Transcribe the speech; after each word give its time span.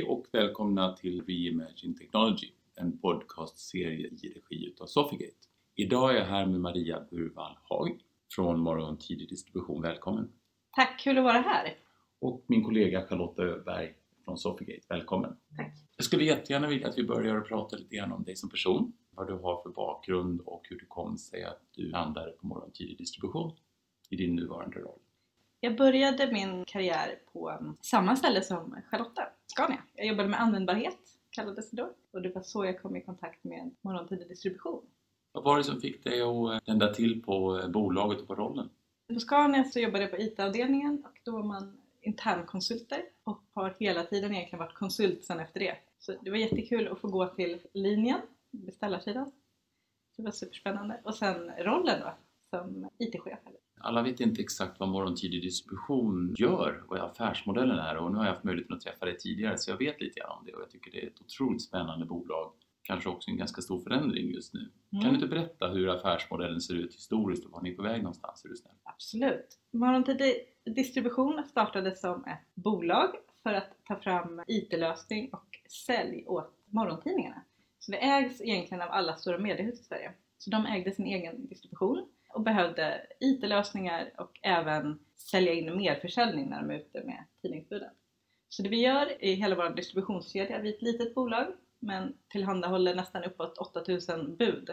Hej 0.00 0.08
och 0.08 0.26
välkomna 0.32 0.96
till 0.96 1.22
Reimagine 1.26 1.94
Technology, 1.94 2.50
en 2.74 2.98
podcastserie 2.98 4.08
i 4.08 4.28
regi 4.28 4.66
utav 4.66 4.86
Sofigate. 4.86 5.36
Idag 5.74 6.10
är 6.10 6.18
jag 6.18 6.24
här 6.24 6.46
med 6.46 6.60
Maria 6.60 7.00
Burvall 7.10 7.56
Haag 7.68 8.00
från 8.34 8.60
Morgon 8.60 8.98
Tidig 8.98 9.28
Distribution. 9.28 9.82
Välkommen! 9.82 10.32
Tack, 10.76 11.00
kul 11.00 11.18
att 11.18 11.24
vara 11.24 11.38
här! 11.38 11.74
Och 12.20 12.44
min 12.46 12.64
kollega 12.64 13.06
Charlotta 13.06 13.42
Öberg 13.42 13.94
från 14.24 14.38
Sofigate. 14.38 14.86
Välkommen! 14.88 15.36
Tack! 15.56 15.74
Jag 15.96 16.04
skulle 16.04 16.24
jättegärna 16.24 16.68
vilja 16.68 16.88
att 16.88 16.98
vi 16.98 17.04
börjar 17.04 17.40
prata 17.40 17.76
lite 17.76 17.96
grann 17.96 18.12
om 18.12 18.24
dig 18.24 18.36
som 18.36 18.50
person, 18.50 18.92
vad 19.10 19.26
du 19.26 19.34
har 19.34 19.62
för 19.62 19.70
bakgrund 19.70 20.40
och 20.40 20.62
hur 20.70 20.78
det 20.78 20.86
kom 20.88 21.18
sig 21.18 21.44
att 21.44 21.62
du 21.74 21.88
landade 21.88 22.30
på 22.30 22.46
Morgon 22.46 22.70
Tidig 22.72 22.98
Distribution 22.98 23.52
i 24.10 24.16
din 24.16 24.36
nuvarande 24.36 24.78
roll. 24.78 25.00
Jag 25.60 25.76
började 25.76 26.32
min 26.32 26.64
karriär 26.64 27.18
på 27.32 27.58
samma 27.80 28.16
ställe 28.16 28.42
som 28.42 28.76
Charlotta, 28.90 29.22
Scania. 29.46 29.82
Jag 29.94 30.06
jobbade 30.06 30.28
med 30.28 30.40
användbarhet, 30.40 30.98
kallades 31.30 31.70
det 31.70 31.76
då. 31.76 31.90
Och 32.12 32.22
det 32.22 32.34
var 32.34 32.42
så 32.42 32.64
jag 32.64 32.82
kom 32.82 32.96
i 32.96 33.00
kontakt 33.00 33.44
med 33.44 33.70
morgontidig 33.80 34.28
distribution. 34.28 34.82
Vad 35.32 35.44
var 35.44 35.58
det 35.58 35.64
som 35.64 35.80
fick 35.80 36.04
dig 36.04 36.22
att 36.22 36.68
vända 36.68 36.94
till 36.94 37.22
på 37.22 37.62
bolaget 37.68 38.20
och 38.20 38.26
på 38.26 38.34
rollen? 38.34 38.70
På 39.08 39.20
Scania 39.20 39.64
så 39.64 39.80
jobbade 39.80 40.04
jag 40.04 40.10
på 40.10 40.18
IT-avdelningen 40.18 41.04
och 41.04 41.20
då 41.24 41.32
var 41.32 41.42
man 41.42 41.80
internkonsulter 42.00 43.02
och 43.24 43.42
har 43.52 43.76
hela 43.78 44.04
tiden 44.04 44.34
egentligen 44.34 44.58
varit 44.58 44.74
konsult 44.74 45.24
sen 45.24 45.40
efter 45.40 45.60
det. 45.60 45.76
Så 45.98 46.12
det 46.20 46.30
var 46.30 46.36
jättekul 46.36 46.88
att 46.88 47.00
få 47.00 47.08
gå 47.08 47.26
till 47.26 47.58
linjen, 47.72 48.20
beställarsidan. 48.50 49.32
Det 50.16 50.22
var 50.22 50.30
superspännande. 50.30 51.00
Och 51.04 51.14
sen 51.14 51.50
rollen 51.58 52.00
då, 52.00 52.14
som 52.50 52.88
IT-chef. 52.98 53.38
Alla 53.80 54.02
vet 54.02 54.20
inte 54.20 54.42
exakt 54.42 54.80
vad 54.80 54.88
morgontidig 54.88 55.42
distribution 55.42 56.34
gör, 56.38 56.84
vad 56.88 57.00
affärsmodellen 57.00 57.78
är 57.78 57.96
och 57.96 58.12
nu 58.12 58.18
har 58.18 58.24
jag 58.24 58.32
haft 58.32 58.44
möjligheten 58.44 58.76
att 58.76 58.82
träffa 58.82 59.06
dig 59.06 59.16
tidigare 59.18 59.58
så 59.58 59.70
jag 59.70 59.78
vet 59.78 60.00
lite 60.00 60.20
grann 60.20 60.38
om 60.38 60.44
det 60.46 60.52
och 60.52 60.62
jag 60.62 60.70
tycker 60.70 60.90
det 60.90 61.02
är 61.02 61.06
ett 61.06 61.20
otroligt 61.20 61.62
spännande 61.62 62.06
bolag. 62.06 62.52
Kanske 62.82 63.08
också 63.08 63.30
en 63.30 63.36
ganska 63.36 63.62
stor 63.62 63.80
förändring 63.80 64.30
just 64.30 64.54
nu. 64.54 64.60
Mm. 64.60 65.02
Kan 65.02 65.10
du 65.10 65.14
inte 65.14 65.28
berätta 65.28 65.68
hur 65.68 65.88
affärsmodellen 65.88 66.60
ser 66.60 66.74
ut 66.74 66.94
historiskt 66.94 67.44
och 67.44 67.52
var 67.52 67.62
ni 67.62 67.70
är 67.70 67.76
på 67.76 67.82
väg 67.82 68.02
någonstans? 68.02 68.44
Är 68.44 68.48
du 68.48 68.56
snäll? 68.56 68.74
Absolut. 68.82 69.58
Morgontidig 69.70 70.34
distribution 70.64 71.44
startade 71.48 71.96
som 71.96 72.24
ett 72.24 72.54
bolag 72.54 73.10
för 73.42 73.54
att 73.54 73.84
ta 73.84 73.96
fram 73.96 74.42
IT-lösning 74.46 75.30
och 75.32 75.58
sälj 75.68 76.24
åt 76.26 76.54
morgontidningarna. 76.66 77.42
Så 77.78 77.92
det 77.92 77.98
ägs 77.98 78.40
egentligen 78.40 78.82
av 78.82 78.90
alla 78.90 79.16
stora 79.16 79.38
mediehus 79.38 79.80
i 79.80 79.84
Sverige. 79.84 80.12
Så 80.38 80.50
de 80.50 80.66
ägde 80.66 80.92
sin 80.92 81.06
egen 81.06 81.46
distribution 81.46 82.08
och 82.32 82.42
behövde 82.42 83.06
IT-lösningar 83.20 84.12
och 84.18 84.38
även 84.42 84.98
sälja 85.16 85.52
in 85.52 85.76
merförsäljning 85.76 86.48
när 86.48 86.60
de 86.60 86.70
är 86.70 86.78
ute 86.78 87.04
med 87.04 87.24
tidningsbuden. 87.42 87.90
Så 88.48 88.62
det 88.62 88.68
vi 88.68 88.80
gör 88.80 89.24
i 89.24 89.34
hela 89.34 89.56
vår 89.56 89.70
distributionskedja, 89.70 90.58
vi 90.58 90.70
är 90.70 90.74
ett 90.74 90.82
litet 90.82 91.14
bolag 91.14 91.46
men 91.78 92.18
tillhandahåller 92.28 92.94
nästan 92.94 93.24
uppåt 93.24 93.58
8000 93.58 94.36
bud 94.36 94.70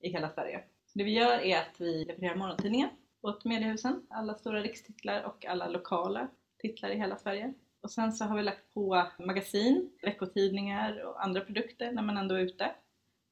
i 0.00 0.08
hela 0.08 0.30
Sverige. 0.30 0.64
Så 0.86 0.98
det 0.98 1.04
vi 1.04 1.12
gör 1.12 1.38
är 1.38 1.58
att 1.58 1.80
vi 1.80 2.04
levererar 2.04 2.36
morgontidningen 2.36 2.88
åt 3.20 3.44
mediehusen, 3.44 4.06
alla 4.10 4.34
stora 4.34 4.62
rikstitlar 4.62 5.22
och 5.22 5.46
alla 5.46 5.68
lokala 5.68 6.28
titlar 6.58 6.90
i 6.90 6.96
hela 6.96 7.16
Sverige. 7.16 7.54
Och 7.80 7.90
sen 7.90 8.12
så 8.12 8.24
har 8.24 8.36
vi 8.36 8.42
lagt 8.42 8.74
på 8.74 9.06
magasin, 9.18 9.90
veckotidningar 10.02 11.04
och 11.04 11.24
andra 11.24 11.40
produkter 11.40 11.92
när 11.92 12.02
man 12.02 12.16
ändå 12.16 12.34
är 12.34 12.40
ute. 12.40 12.74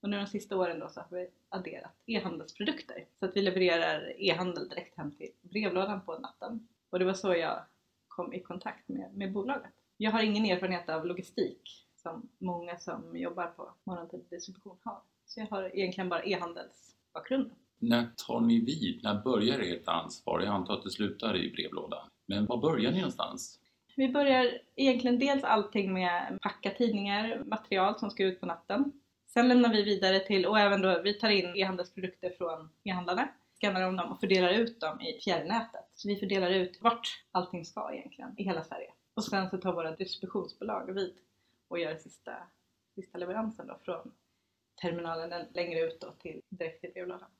Och 0.03 0.09
nu 0.09 0.17
de 0.17 0.27
sista 0.27 0.57
åren 0.57 0.79
då 0.79 0.89
så 0.89 1.01
har 1.01 1.17
vi 1.17 1.29
adderat 1.53 1.93
e-handelsprodukter. 2.07 3.07
Så 3.19 3.25
att 3.25 3.37
vi 3.37 3.43
levererar 3.43 4.13
e-handel 4.19 4.69
direkt 4.69 4.97
hem 4.97 5.13
till 5.13 5.31
brevlådan 5.41 6.01
på 6.01 6.19
natten. 6.19 6.69
Och 6.91 6.99
det 6.99 7.05
var 7.05 7.15
så 7.15 7.35
jag 7.35 7.65
kom 8.09 8.33
i 8.33 8.41
kontakt 8.41 8.89
med, 8.89 9.15
med 9.15 9.33
bolaget. 9.33 9.73
Jag 9.97 10.11
har 10.11 10.23
ingen 10.23 10.45
erfarenhet 10.45 10.89
av 10.89 11.07
logistik 11.07 11.87
som 11.97 12.29
många 12.39 12.79
som 12.79 13.17
jobbar 13.17 13.47
på 13.47 13.73
morgontid 13.85 14.25
distribution 14.31 14.77
har. 14.85 15.01
Så 15.27 15.41
jag 15.41 15.47
har 15.47 15.77
egentligen 15.77 16.09
bara 16.09 16.25
e-handelsbakgrunden. 16.25 17.57
När 17.79 18.07
tar 18.27 18.41
ni 18.41 18.61
vid? 18.61 19.03
När 19.03 19.23
börjar 19.23 19.61
ert 19.61 19.89
ansvar? 19.89 20.41
Jag 20.41 20.55
antar 20.55 20.75
att 20.75 20.83
det 20.83 20.91
slutar 20.91 21.37
i 21.37 21.51
brevlådan. 21.51 22.09
Men 22.27 22.47
var 22.47 22.57
börjar 22.57 22.91
ni 22.91 22.99
någonstans? 22.99 23.59
Vi 23.97 24.09
börjar 24.09 24.59
egentligen 24.77 25.19
dels 25.19 25.45
allting 25.45 25.93
med 25.93 26.39
packa 26.43 26.71
tidningar, 26.71 27.43
material 27.47 27.99
som 27.99 28.11
ska 28.11 28.25
ut 28.25 28.41
på 28.41 28.47
natten. 28.47 28.93
Sen 29.35 29.49
lämnar 29.49 29.73
vi 29.73 29.83
vidare 29.83 30.21
till, 30.21 30.47
och 30.47 30.59
även 30.59 30.83
då, 30.83 31.03
vi 31.03 31.15
tar 31.15 31.29
in 31.29 31.57
e-handelsprodukter 31.57 32.31
från 32.31 32.69
e-handlarna, 32.85 33.29
skannar 33.61 33.89
om 33.89 33.97
dem 33.97 34.13
och 34.13 34.21
fördelar 34.21 34.51
ut 34.51 34.81
dem 34.81 35.01
i 35.01 35.21
fjärrnätet. 35.21 35.85
Så 35.95 36.09
vi 36.09 36.17
fördelar 36.17 36.51
ut 36.51 36.83
vart 36.83 37.25
allting 37.31 37.65
ska 37.65 37.93
egentligen, 37.93 38.35
i 38.37 38.45
hela 38.45 38.65
Sverige. 38.65 38.93
Och 39.15 39.25
sen 39.25 39.51
så 39.51 39.59
tar 39.59 39.73
våra 39.73 39.97
distributionsbolag 39.97 40.93
vid 40.93 41.15
och 41.69 41.79
gör 41.79 41.97
sista, 41.97 42.37
sista 42.95 43.19
leveransen 43.19 43.67
då 43.67 43.79
från 43.85 44.13
terminalen 44.81 45.47
längre 45.55 45.81
ut 45.81 46.01
då 46.01 46.11
till 46.11 46.43
direkt 46.49 46.81
till 46.81 46.93
brevlådan. 46.93 47.31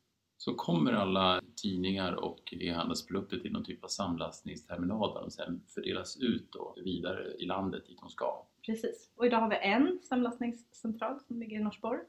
Så 0.45 0.55
kommer 0.55 0.93
alla 0.93 1.41
tidningar 1.63 2.13
och 2.13 2.55
e-handelsprodukter 2.61 3.39
till 3.39 3.53
någon 3.53 3.65
typ 3.65 3.85
av 3.85 3.89
samlastningsterminal 3.89 5.15
där 5.15 5.21
de 5.21 5.31
sen 5.31 5.63
fördelas 5.69 6.17
ut 6.21 6.53
då 6.53 6.75
vidare 6.85 7.35
i 7.39 7.47
landet 7.47 7.87
dit 7.87 8.01
de 8.01 8.11
ska? 8.11 8.47
Precis. 8.67 9.11
Och 9.17 9.27
idag 9.27 9.39
har 9.39 9.51
vi 9.51 9.57
en 9.57 9.99
samlastningscentral 10.03 11.21
som 11.21 11.39
ligger 11.39 11.61
i 11.61 11.63
Norsborg. 11.63 12.01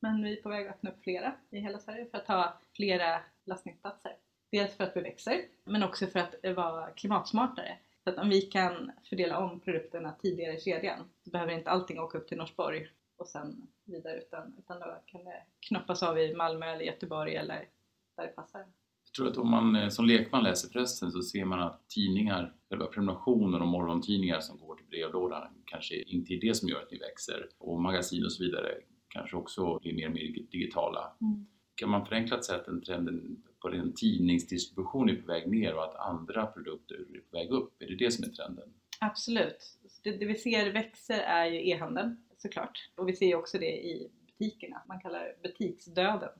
Men 0.00 0.22
vi 0.22 0.38
är 0.38 0.42
på 0.42 0.48
väg 0.48 0.66
att 0.66 0.74
öppna 0.74 0.90
upp 0.90 1.02
flera 1.02 1.34
i 1.50 1.58
hela 1.58 1.78
Sverige 1.78 2.06
för 2.10 2.18
att 2.18 2.28
ha 2.28 2.60
flera 2.76 3.20
lastningsplatser. 3.44 4.12
Dels 4.50 4.76
för 4.76 4.84
att 4.84 4.96
vi 4.96 5.00
växer, 5.00 5.44
men 5.64 5.82
också 5.82 6.06
för 6.06 6.20
att 6.20 6.56
vara 6.56 6.90
klimatsmartare. 6.90 7.78
Så 8.04 8.10
att 8.10 8.18
om 8.18 8.28
vi 8.28 8.42
kan 8.42 8.92
fördela 9.04 9.38
om 9.38 9.60
produkterna 9.60 10.14
tidigare 10.22 10.56
i 10.56 10.60
kedjan 10.60 10.98
så 11.24 11.30
behöver 11.30 11.52
inte 11.52 11.70
allting 11.70 12.00
åka 12.00 12.18
upp 12.18 12.28
till 12.28 12.38
Norsborg 12.38 12.88
och 13.16 13.28
sen 13.28 13.66
vidare 13.84 14.18
utan, 14.18 14.54
utan 14.58 14.80
då 14.80 14.96
kan 15.06 15.24
det 15.24 15.42
knoppas 15.60 16.02
av 16.02 16.18
i 16.18 16.34
Malmö 16.34 16.66
eller 16.66 16.84
Göteborg 16.84 17.36
eller 17.36 17.68
där 18.16 18.22
det 18.22 18.32
passar. 18.32 18.60
Jag 19.04 19.14
tror 19.16 19.28
att 19.28 19.36
om 19.36 19.50
man 19.50 19.76
eh, 19.76 19.88
som 19.88 20.06
lekman 20.06 20.42
läser 20.42 20.68
pressen 20.68 21.12
så 21.12 21.22
ser 21.22 21.44
man 21.44 21.60
att 21.60 21.88
tidningar, 21.88 22.54
själva 22.68 22.86
prenumerationer 22.86 23.60
och 23.60 23.68
morgontidningar 23.68 24.40
som 24.40 24.58
går 24.58 24.76
till 24.76 24.86
brevlådan 24.86 25.48
kanske 25.64 26.02
inte 26.02 26.34
är 26.34 26.40
det 26.40 26.54
som 26.54 26.68
gör 26.68 26.82
att 26.82 26.90
ni 26.90 26.98
växer 26.98 27.48
och 27.58 27.80
magasin 27.80 28.24
och 28.24 28.32
så 28.32 28.44
vidare 28.44 28.68
kanske 29.08 29.36
också 29.36 29.78
blir 29.78 29.94
mer 29.94 30.06
och 30.06 30.14
mer 30.14 30.46
digitala. 30.50 31.12
Mm. 31.20 31.46
Kan 31.74 31.90
man 31.90 32.06
förenklat 32.06 32.44
säga 32.44 32.58
att 32.58 32.64
den 32.64 32.82
trenden 32.82 33.42
på 33.60 33.68
den 33.68 33.92
tidningsdistribution 33.92 35.10
är 35.10 35.16
på 35.16 35.26
väg 35.26 35.50
ner 35.50 35.74
och 35.74 35.84
att 35.84 35.96
andra 35.96 36.46
produkter 36.46 36.94
är 36.94 37.20
på 37.20 37.36
väg 37.36 37.50
upp? 37.50 37.82
Är 37.82 37.86
det 37.86 37.96
det 37.96 38.10
som 38.10 38.24
är 38.24 38.28
trenden? 38.28 38.72
Absolut. 39.00 39.78
Det, 40.02 40.10
det 40.10 40.26
vi 40.26 40.34
ser 40.34 40.72
växer 40.72 41.18
är 41.18 41.46
ju 41.46 41.68
e-handeln 41.70 42.16
såklart 42.38 42.90
och 42.94 43.08
vi 43.08 43.16
ser 43.16 43.34
också 43.34 43.58
det 43.58 43.86
i 43.86 44.10
butikerna. 44.26 44.82
Man 44.88 45.00
kallar 45.00 45.18
det 45.18 45.48
butiksdöden, 45.48 46.30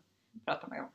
pratar 0.45 0.69
man 0.69 0.81
om. 0.81 0.91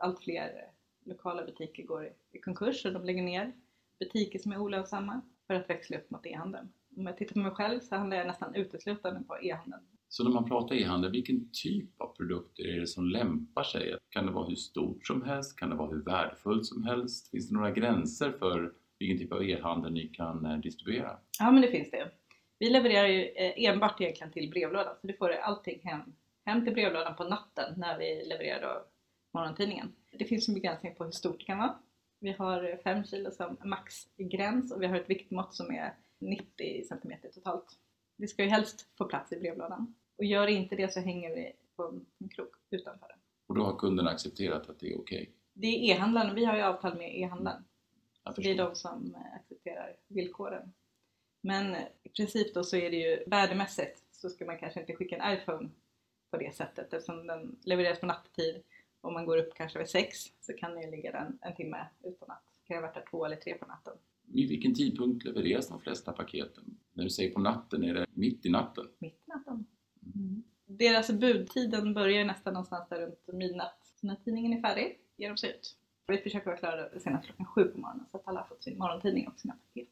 Allt 0.00 0.20
fler 0.20 0.70
lokala 1.04 1.44
butiker 1.44 1.82
går 1.82 2.12
i 2.32 2.38
konkurs 2.38 2.84
och 2.84 2.92
de 2.92 3.04
lägger 3.04 3.22
ner 3.22 3.52
butiker 3.98 4.38
som 4.38 4.52
är 4.52 4.58
olönsamma 4.58 5.20
för 5.46 5.54
att 5.54 5.70
växla 5.70 5.96
upp 5.96 6.10
mot 6.10 6.26
e-handeln. 6.26 6.72
Om 6.96 7.06
jag 7.06 7.16
tittar 7.16 7.32
på 7.32 7.38
mig 7.38 7.50
själv 7.50 7.80
så 7.80 7.96
handlar 7.96 8.16
jag 8.16 8.26
nästan 8.26 8.54
uteslutande 8.54 9.20
på 9.22 9.38
e-handeln. 9.42 9.82
Så 10.08 10.24
när 10.24 10.30
man 10.30 10.48
pratar 10.48 10.74
e-handel, 10.74 11.10
vilken 11.10 11.50
typ 11.52 12.00
av 12.00 12.16
produkter 12.16 12.66
är 12.66 12.80
det 12.80 12.86
som 12.86 13.04
lämpar 13.04 13.62
sig? 13.62 13.96
Kan 14.08 14.26
det 14.26 14.32
vara 14.32 14.48
hur 14.48 14.54
stort 14.54 15.06
som 15.06 15.22
helst? 15.22 15.58
Kan 15.58 15.70
det 15.70 15.76
vara 15.76 15.90
hur 15.90 16.02
värdefullt 16.02 16.66
som 16.66 16.84
helst? 16.84 17.30
Finns 17.30 17.48
det 17.48 17.54
några 17.54 17.70
gränser 17.70 18.32
för 18.32 18.72
vilken 18.98 19.18
typ 19.18 19.32
av 19.32 19.42
e-handel 19.42 19.92
ni 19.92 20.08
kan 20.08 20.46
eh, 20.46 20.58
distribuera? 20.58 21.18
Ja, 21.38 21.50
men 21.50 21.62
det 21.62 21.70
finns 21.70 21.90
det. 21.90 22.10
Vi 22.58 22.70
levererar 22.70 23.08
ju 23.08 23.24
eh, 23.24 23.70
enbart 23.70 24.00
egentligen 24.00 24.32
till 24.32 24.50
brevlådan, 24.50 24.94
så 25.00 25.06
du 25.06 25.12
får 25.12 25.30
allting 25.30 25.80
hem, 25.84 26.00
hem 26.44 26.64
till 26.64 26.74
brevlådan 26.74 27.16
på 27.16 27.24
natten 27.24 27.74
när 27.76 27.98
vi 27.98 28.24
levererar 28.28 28.62
då 28.62 28.84
morgontidningen. 29.38 29.92
Det 30.10 30.24
finns 30.24 30.48
en 30.48 30.54
begränsning 30.54 30.94
på 30.94 31.04
hur 31.04 31.10
stort 31.10 31.38
det 31.38 31.44
kan 31.44 31.58
vara. 31.58 31.78
Vi 32.20 32.32
har 32.32 32.80
5 32.84 33.04
kilo 33.04 33.30
som 33.30 33.56
maxgräns 33.64 34.72
och 34.72 34.82
vi 34.82 34.86
har 34.86 34.96
ett 34.96 35.10
viktmått 35.10 35.54
som 35.54 35.70
är 35.70 35.94
90 36.18 36.84
cm 36.88 37.12
totalt. 37.34 37.78
Det 38.16 38.28
ska 38.28 38.42
ju 38.42 38.48
helst 38.48 38.88
få 38.98 39.04
plats 39.04 39.32
i 39.32 39.40
brevlådan. 39.40 39.94
Och 40.16 40.24
gör 40.24 40.46
inte 40.46 40.76
det 40.76 40.92
så 40.92 41.00
hänger 41.00 41.34
vi 41.34 41.52
på 41.76 42.00
en 42.18 42.28
krok 42.28 42.54
utanför 42.70 43.08
den. 43.08 43.18
Och 43.46 43.54
då 43.54 43.64
har 43.64 43.76
kunden 43.76 44.08
accepterat 44.08 44.70
att 44.70 44.80
det 44.80 44.92
är 44.92 44.98
okej? 44.98 45.22
Okay. 45.22 45.34
Det 45.52 45.66
är 45.66 45.94
e-handlaren, 45.94 46.34
vi 46.34 46.44
har 46.44 46.56
ju 46.56 46.62
avtal 46.62 46.96
med 46.96 47.20
e-handlaren. 47.20 47.64
Så 48.34 48.40
det 48.40 48.50
är 48.50 48.56
de 48.56 48.74
som 48.74 49.16
accepterar 49.34 49.96
villkoren. 50.08 50.72
Men 51.40 51.76
i 52.02 52.08
princip 52.08 52.54
då 52.54 52.64
så 52.64 52.76
är 52.76 52.90
det 52.90 52.96
ju 52.96 53.24
värdemässigt 53.26 54.04
så 54.10 54.30
ska 54.30 54.44
man 54.44 54.58
kanske 54.58 54.80
inte 54.80 54.94
skicka 54.94 55.16
en 55.16 55.38
iPhone 55.38 55.68
på 56.30 56.36
det 56.36 56.54
sättet 56.54 56.92
eftersom 56.92 57.26
den 57.26 57.58
levereras 57.64 58.00
på 58.00 58.06
nattetid 58.06 58.62
om 59.00 59.14
man 59.14 59.26
går 59.26 59.36
upp 59.36 59.54
kanske 59.54 59.78
vid 59.78 59.88
sex 59.88 60.18
så 60.40 60.52
kan 60.52 60.74
den 60.74 60.90
ligga 60.90 61.12
en, 61.12 61.38
en 61.40 61.56
timme 61.56 61.86
ut 62.04 62.20
på 62.20 62.26
natt. 62.26 62.42
Det 62.60 62.66
kan 62.66 62.76
ha 62.76 62.82
varit 62.82 62.94
där 62.94 63.04
två 63.10 63.24
eller 63.24 63.36
tre 63.36 63.54
på 63.54 63.66
natten. 63.66 63.92
Vid 64.22 64.48
vilken 64.48 64.74
tidpunkt 64.74 65.24
levereras 65.24 65.68
de 65.68 65.80
flesta 65.80 66.12
paketen? 66.12 66.78
När 66.92 67.04
du 67.04 67.10
säger 67.10 67.30
på 67.34 67.40
natten, 67.40 67.84
är 67.84 67.94
det 67.94 68.06
mitt 68.14 68.46
i 68.46 68.50
natten? 68.50 68.88
Mitt 68.98 69.22
i 69.26 69.30
natten. 69.30 69.66
Mm. 70.14 70.42
Deras 70.66 71.10
budtiden 71.10 71.94
börjar 71.94 72.24
nästan 72.24 72.54
någonstans 72.54 72.88
där 72.88 73.00
runt 73.00 73.26
midnatt. 73.38 73.92
Så 74.00 74.06
när 74.06 74.16
tidningen 74.16 74.52
är 74.52 74.60
färdig 74.60 74.98
ger 75.16 75.28
de 75.28 75.36
sig 75.36 75.50
ut. 75.50 75.76
Vi 76.06 76.18
försöker 76.18 76.46
vara 76.46 76.56
klara 76.56 77.00
senast 77.00 77.24
klockan 77.24 77.46
sju 77.46 77.64
på 77.64 77.78
morgonen 77.78 78.06
så 78.10 78.16
att 78.16 78.28
alla 78.28 78.40
har 78.40 78.46
fått 78.46 78.64
sin 78.64 78.78
morgontidning 78.78 79.28
och 79.28 79.40
sina 79.40 79.54
paket. 79.54 79.88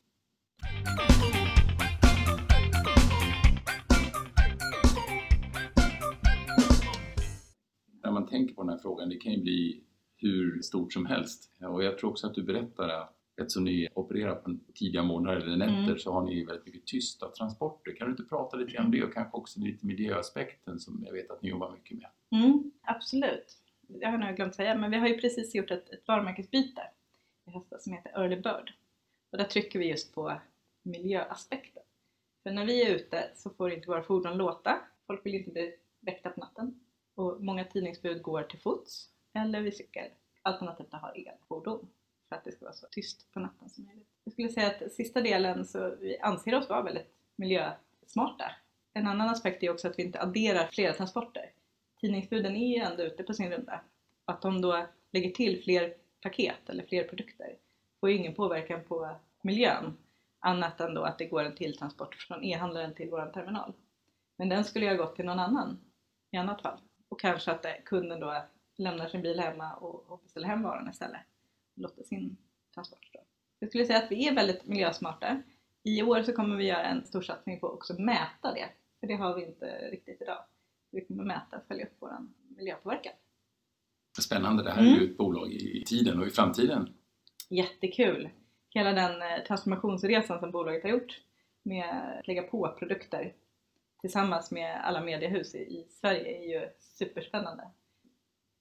Här 8.32 8.78
frågan, 8.82 9.08
det 9.08 9.16
kan 9.16 9.32
ju 9.32 9.42
bli 9.42 9.82
hur 10.16 10.62
stort 10.62 10.92
som 10.92 11.06
helst. 11.06 11.52
Och 11.60 11.84
jag 11.84 11.98
tror 11.98 12.10
också 12.10 12.26
att 12.26 12.34
du 12.34 12.42
berättar 12.42 12.88
att 12.88 13.14
eftersom 13.40 13.64
ni 13.64 13.88
opererar 13.94 14.34
på 14.34 14.56
tidiga 14.74 15.02
morgnar 15.02 15.36
eller 15.36 15.56
nätter 15.56 15.82
Mm. 15.84 15.98
så 15.98 16.12
har 16.12 16.22
ni 16.22 16.44
väldigt 16.44 16.66
mycket 16.66 16.86
tysta 16.86 17.28
transporter. 17.30 17.96
Kan 17.96 18.06
du 18.06 18.10
inte 18.10 18.22
prata 18.24 18.56
lite 18.56 18.72
grann 18.72 18.84
om 18.84 18.90
det 18.92 19.04
och 19.04 19.14
kanske 19.14 19.36
också 19.36 19.60
lite 19.60 19.86
miljöaspekten 19.86 20.78
som 20.80 21.02
jag 21.06 21.12
vet 21.12 21.30
att 21.30 21.42
ni 21.42 21.48
jobbar 21.48 21.72
mycket 21.72 21.96
med? 21.98 22.10
Mm, 22.42 22.70
absolut. 22.82 23.56
Jag 23.88 24.10
har 24.10 24.18
nog 24.18 24.36
glömt 24.36 24.54
säga, 24.54 24.74
men 24.74 24.90
vi 24.90 24.96
har 24.96 25.08
ju 25.08 25.18
precis 25.18 25.54
gjort 25.54 25.70
ett, 25.70 25.90
ett 25.90 26.08
varumärkesbyte 26.08 26.82
i 27.46 27.50
höstas 27.50 27.84
som 27.84 27.92
heter 27.92 28.10
Early 28.10 28.36
Bird. 28.36 28.72
Och 29.32 29.38
där 29.38 29.44
trycker 29.44 29.78
vi 29.78 29.88
just 29.88 30.14
på 30.14 30.40
miljöaspekten. 30.82 31.82
För 32.42 32.50
när 32.50 32.66
vi 32.66 32.82
är 32.82 32.94
ute 32.94 33.30
så 33.34 33.50
får 33.50 33.72
inte 33.72 33.88
våra 33.88 34.02
fordon 34.02 34.36
låta. 34.36 34.80
Folk 35.06 35.26
vill 35.26 35.34
inte 35.34 35.50
bli 35.50 35.70
på. 35.70 35.87
Och 37.18 37.44
många 37.44 37.64
tidningsbud 37.64 38.22
går 38.22 38.42
till 38.42 38.60
fots 38.60 39.08
eller 39.34 39.60
vid 39.60 39.76
cykel. 39.76 40.10
Alternativt 40.42 40.94
att 40.94 41.00
ha 41.00 41.12
elfordon 41.12 41.88
för 42.28 42.36
att 42.36 42.44
det 42.44 42.52
ska 42.52 42.64
vara 42.64 42.74
så 42.74 42.86
tyst 42.90 43.32
på 43.32 43.40
natten 43.40 43.70
som 43.70 43.84
möjligt. 43.84 44.08
Jag 44.24 44.32
skulle 44.32 44.48
säga 44.48 44.66
att 44.66 44.92
sista 44.92 45.20
delen 45.20 45.64
så 45.64 45.96
vi 46.00 46.18
anser 46.18 46.54
oss 46.54 46.68
vara 46.68 46.82
väldigt 46.82 47.14
miljösmarta. 47.36 48.52
En 48.92 49.06
annan 49.06 49.28
aspekt 49.28 49.62
är 49.62 49.70
också 49.70 49.88
att 49.88 49.98
vi 49.98 50.02
inte 50.02 50.20
adderar 50.20 50.66
flera 50.66 50.92
transporter. 50.92 51.52
Tidningsbuden 52.00 52.56
är 52.56 52.76
ju 52.76 52.82
ändå 52.82 53.02
ute 53.02 53.22
på 53.22 53.34
sin 53.34 53.50
runda. 53.50 53.80
Att 54.24 54.42
de 54.42 54.60
då 54.60 54.86
lägger 55.12 55.30
till 55.30 55.62
fler 55.62 55.94
paket 56.22 56.68
eller 56.68 56.86
fler 56.86 57.04
produkter 57.04 57.56
får 58.00 58.10
ju 58.10 58.16
ingen 58.16 58.34
påverkan 58.34 58.84
på 58.84 59.16
miljön 59.42 59.96
annat 60.38 60.80
än 60.80 60.94
då 60.94 61.02
att 61.02 61.18
det 61.18 61.26
går 61.26 61.44
en 61.44 61.56
till 61.56 61.78
transport 61.78 62.14
från 62.14 62.44
e-handlaren 62.44 62.94
till 62.94 63.10
vår 63.10 63.26
terminal. 63.26 63.72
Men 64.36 64.48
den 64.48 64.64
skulle 64.64 64.84
ju 64.84 64.90
ha 64.90 65.04
gått 65.04 65.16
till 65.16 65.24
någon 65.24 65.38
annan 65.38 65.78
i 66.30 66.36
annat 66.36 66.62
fall. 66.62 66.78
Och 67.08 67.20
kanske 67.20 67.50
att 67.50 67.64
eh, 67.64 67.72
kunden 67.84 68.20
då 68.20 68.42
lämnar 68.76 69.08
sin 69.08 69.22
bil 69.22 69.40
hemma 69.40 69.74
och, 69.74 70.10
och 70.10 70.20
beställer 70.22 70.46
hem 70.46 70.62
varan 70.62 70.90
istället 70.90 71.20
och 71.74 71.82
låter 71.82 72.02
sin 72.02 72.36
transport 72.74 73.04
stå. 73.04 73.18
Jag 73.58 73.68
skulle 73.68 73.84
säga 73.84 73.98
att 73.98 74.10
vi 74.10 74.28
är 74.28 74.34
väldigt 74.34 74.66
miljösmarta. 74.66 75.42
I 75.82 76.02
år 76.02 76.22
så 76.22 76.32
kommer 76.32 76.56
vi 76.56 76.66
göra 76.66 76.84
en 76.84 77.04
stor 77.04 77.22
satsning 77.22 77.60
på 77.60 77.66
att 77.66 77.72
också 77.74 77.94
mäta 78.02 78.52
det, 78.54 78.68
för 79.00 79.06
det 79.06 79.14
har 79.14 79.34
vi 79.34 79.44
inte 79.46 79.66
riktigt 79.90 80.22
idag. 80.22 80.44
Vi 80.90 81.04
kommer 81.04 81.24
mäta 81.24 81.56
och 81.56 81.66
följa 81.68 81.84
upp 81.86 81.96
vår 81.98 82.12
miljöpåverkan. 82.56 83.12
Spännande, 84.20 84.62
det 84.62 84.70
här 84.70 84.82
är 84.82 84.86
Mm. 84.86 85.00
ju 85.00 85.10
ett 85.10 85.16
bolag 85.16 85.52
i 85.52 85.84
tiden 85.86 86.20
och 86.20 86.26
i 86.26 86.30
framtiden. 86.30 86.94
Jättekul! 87.48 88.28
Hela 88.70 88.92
den 88.92 89.22
eh, 89.22 89.44
transformationsresan 89.46 90.40
som 90.40 90.50
bolaget 90.50 90.82
har 90.82 90.90
gjort 90.90 91.20
med 91.62 92.18
att 92.18 92.26
lägga 92.26 92.42
på 92.42 92.76
produkter 92.78 93.34
tillsammans 94.00 94.50
med 94.50 94.80
alla 94.84 95.00
mediehus 95.00 95.54
i, 95.54 95.58
i 95.58 95.86
Sverige 95.90 96.38
är 96.38 96.60
ju 96.60 96.68
superspännande. 96.78 97.70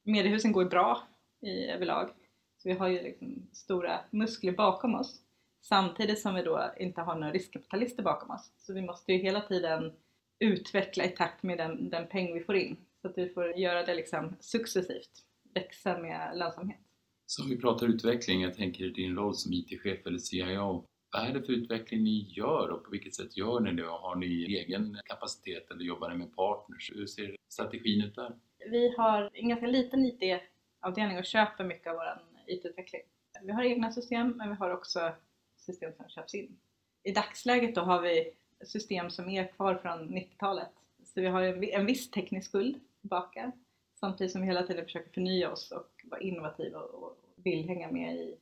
Mediehusen 0.04 0.51
går 0.51 0.63
ju 0.63 0.69
bra 0.69 1.07
i, 1.42 1.66
överlag, 1.66 2.10
så 2.57 2.69
vi 2.69 2.75
har 2.75 2.88
ju 2.88 3.01
liksom 3.01 3.48
stora 3.51 4.00
muskler 4.12 4.51
bakom 4.51 4.95
oss 4.95 5.22
samtidigt 5.62 6.19
som 6.19 6.36
vi 6.36 6.42
då 6.42 6.72
inte 6.80 7.01
har 7.01 7.16
några 7.16 7.34
riskkapitalister 7.34 8.04
bakom 8.04 8.31
oss. 8.31 8.51
Så 8.57 8.74
vi 8.74 8.81
måste 8.81 9.13
ju 9.13 9.18
hela 9.18 9.42
tiden 9.42 9.94
utveckla 10.39 11.06
i 11.06 11.10
takt 11.10 11.44
med 11.44 11.57
den, 11.57 11.90
den 11.90 12.07
peng 12.07 12.33
vi 12.33 12.40
får 12.40 12.56
in 12.56 12.78
så 13.01 13.07
att 13.07 13.18
vi 13.18 13.30
får 13.30 13.57
göra 13.57 13.83
det 13.83 13.95
liksom 13.95 14.36
successivt, 14.40 15.12
växa 15.54 15.98
med 15.98 16.38
lönsamhet. 16.38 16.80
Så 17.25 17.44
om 17.44 17.50
vi 17.50 17.57
pratar 17.57 17.88
utveckling, 17.88 18.42
jag 18.42 18.54
tänker 18.54 18.86
din 18.86 19.16
roll 19.16 19.36
som 19.36 19.54
IT-chef 19.54 20.06
eller 20.06 20.18
CIO. 20.18 20.86
Vad 21.12 21.30
är 21.30 21.33
det 21.33 21.44
för 21.44 21.54
utveckling 21.54 22.04
ni 22.04 22.33
gör 22.38 22.69
och 22.69 22.83
på 22.83 22.92
vilket 22.92 23.15
sätt 23.15 23.38
gör 23.38 23.59
ni 23.59 23.74
det? 23.74 23.88
Och 23.88 24.00
Har 24.00 24.15
ni 24.15 24.56
egen 24.56 24.98
kapacitet 25.06 25.71
eller 25.71 25.83
jobbar 25.83 26.09
ni 26.09 26.15
med 26.15 26.36
partners? 26.36 26.92
Hur 26.95 27.06
ser 27.06 27.36
strategin 27.50 28.04
ut 28.06 28.15
där? 28.15 28.36
Vi 28.71 28.95
har 28.98 29.30
en 29.33 29.50
ganska 29.50 29.68
liten 29.68 30.06
IT-avdelning 30.06 31.18
och 31.18 31.25
köper 31.25 31.63
mycket 31.63 31.88
av 31.88 31.95
vår 31.95 32.21
IT-utveckling. 32.48 33.01
Vi 33.42 33.51
har 33.51 33.63
egna 33.63 33.92
system 33.92 34.33
men 34.38 34.50
vi 34.50 34.56
har 34.56 34.71
också 34.71 35.12
system 35.57 35.94
som 35.94 36.09
köps 36.09 36.36
in. 36.36 36.59
I 37.04 37.12
dagsläget 37.12 37.75
då 37.75 37.81
har 37.81 38.01
vi 38.01 38.33
system 38.65 39.09
som 39.09 39.30
är 39.30 39.48
kvar 39.48 39.75
från 39.75 40.09
90-talet. 40.09 40.71
Så 41.04 41.21
vi 41.21 41.27
har 41.27 41.42
en 41.44 41.86
viss 41.86 42.12
teknisk 42.12 42.50
skuld 42.50 42.80
tillbaka 43.01 43.51
samtidigt 44.00 44.31
som 44.31 44.42
vi 44.42 44.48
hela 44.48 44.63
tiden 44.63 44.86
försöker 44.86 45.13
förnya 45.13 45.51
oss 45.51 45.71
och 45.71 45.92
vara 46.04 46.21
innovativa 46.21 46.80
och 46.80 47.18
vill 47.36 47.68
hänga 47.68 47.92
med 47.92 48.15
i 48.15 48.38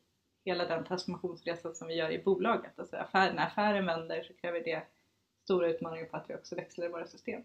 hela 0.45 0.65
den 0.65 0.86
transformationsresan 0.86 1.75
som 1.75 1.88
vi 1.88 1.95
gör 1.95 2.12
i 2.12 2.24
bolaget. 2.24 2.80
Alltså 2.80 2.95
affär, 2.95 3.33
när 3.33 3.45
affären 3.45 3.86
vänder 3.86 4.24
så 4.24 4.33
kräver 4.33 4.59
det 4.59 4.83
stora 5.44 5.68
utmaningar 5.68 6.06
på 6.06 6.18
att 6.18 6.30
vi 6.30 6.36
också 6.36 6.56
växlar 6.56 6.86
i 6.86 6.89
våra 6.89 7.07
system. 7.07 7.42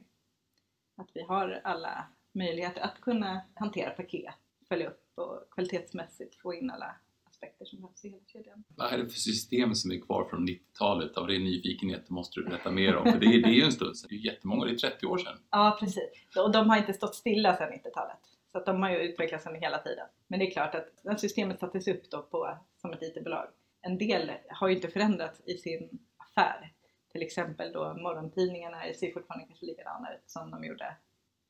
Att 0.97 1.09
vi 1.15 1.23
har 1.23 1.61
alla 1.65 2.07
möjligheter 2.33 2.81
att 2.81 3.01
kunna 3.01 3.41
hantera 3.55 3.91
paket, 3.91 4.35
följa 4.69 4.89
upp 4.89 5.03
och 5.15 5.51
kvalitetsmässigt 5.51 6.35
få 6.35 6.55
in 6.55 6.71
alla 6.71 6.97
aspekter 7.25 7.65
som 7.65 7.81
behövs 7.81 8.05
i 8.05 8.09
hela 8.09 8.23
kedjan. 8.27 8.65
Vad 8.77 8.93
är 8.93 8.99
det 8.99 9.09
för 9.09 9.19
system 9.19 9.75
som 9.75 9.91
är 9.93 10.01
kvar 10.01 10.25
från 10.25 10.49
90-talet? 10.49 11.17
Av 11.17 11.27
ren 11.27 11.45
nyfikenhet 11.45 12.11
måste 12.11 12.41
du 12.41 12.47
berätta 12.47 12.71
mer 12.71 12.97
om. 12.97 13.13
För 13.13 13.19
det 13.21 13.27
är, 13.27 13.43
det 13.43 13.49
är 13.49 13.53
ju 13.53 13.63
en 13.63 13.73
stund 13.73 13.97
sedan. 13.97 14.09
Det 14.11 14.17
är 14.17 14.33
jättemånga, 14.33 14.65
det 14.65 14.73
är 14.73 14.77
30 14.77 15.07
år 15.07 15.19
sedan. 15.19 15.39
Ja, 15.51 15.77
precis. 15.81 16.11
Och 16.37 16.53
de 16.53 16.71
har 16.71 16.77
inte 16.77 16.93
stått 16.93 17.15
stilla 17.15 17.57
sedan 17.57 17.73
90-talet. 17.73 18.30
Så 18.53 18.59
att 18.59 18.67
de 18.67 18.83
har 18.83 18.91
ju 18.91 18.97
utvecklats 18.97 19.47
under 19.47 19.61
hela 19.61 19.79
tiden. 19.79 20.07
Men 20.27 20.39
det 20.39 20.47
är 20.47 20.51
klart 20.51 20.75
att 20.75 20.89
när 21.03 21.17
systemet 21.17 21.61
sattes 21.61 21.89
upp 21.89 22.11
då 22.11 22.23
på, 22.23 22.59
som 22.77 22.93
ett 22.93 23.03
IT-bolag, 23.03 23.49
en 23.83 23.99
del 23.99 24.33
har 24.49 24.69
ju 24.69 24.75
inte 24.75 24.89
förändrats 24.89 25.41
i 25.45 25.59
sin 25.59 25.99
affär. 26.17 26.73
Till 27.13 27.23
exempel 27.23 27.73
då 27.73 27.95
morgontidningarna 27.95 28.83
ser 28.95 29.13
fortfarande 29.13 29.47
kanske 29.47 29.67
likadana 29.67 30.15
ut 30.15 30.31
som 30.31 30.51
de 30.51 30.65
gjorde 30.65 30.97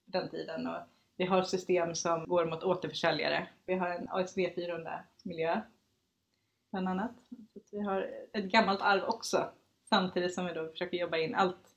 på 0.05 0.19
den 0.19 0.31
tiden. 0.31 0.67
Och 0.67 0.82
vi 1.17 1.25
har 1.25 1.43
system 1.43 1.94
som 1.94 2.25
går 2.25 2.44
mot 2.44 2.64
återförsäljare. 2.64 3.49
Vi 3.67 3.75
har 3.75 3.88
en 3.88 4.08
ASV400 4.08 4.99
miljö 5.23 5.61
bland 6.70 6.88
annat. 6.88 7.12
Så 7.53 7.58
att 7.58 7.69
vi 7.73 7.81
har 7.81 8.11
ett 8.32 8.44
gammalt 8.44 8.82
arv 8.82 9.05
också 9.05 9.50
samtidigt 9.88 10.35
som 10.35 10.46
vi 10.46 10.53
då 10.53 10.69
försöker 10.69 10.96
jobba 10.96 11.17
in 11.17 11.35
allt 11.35 11.69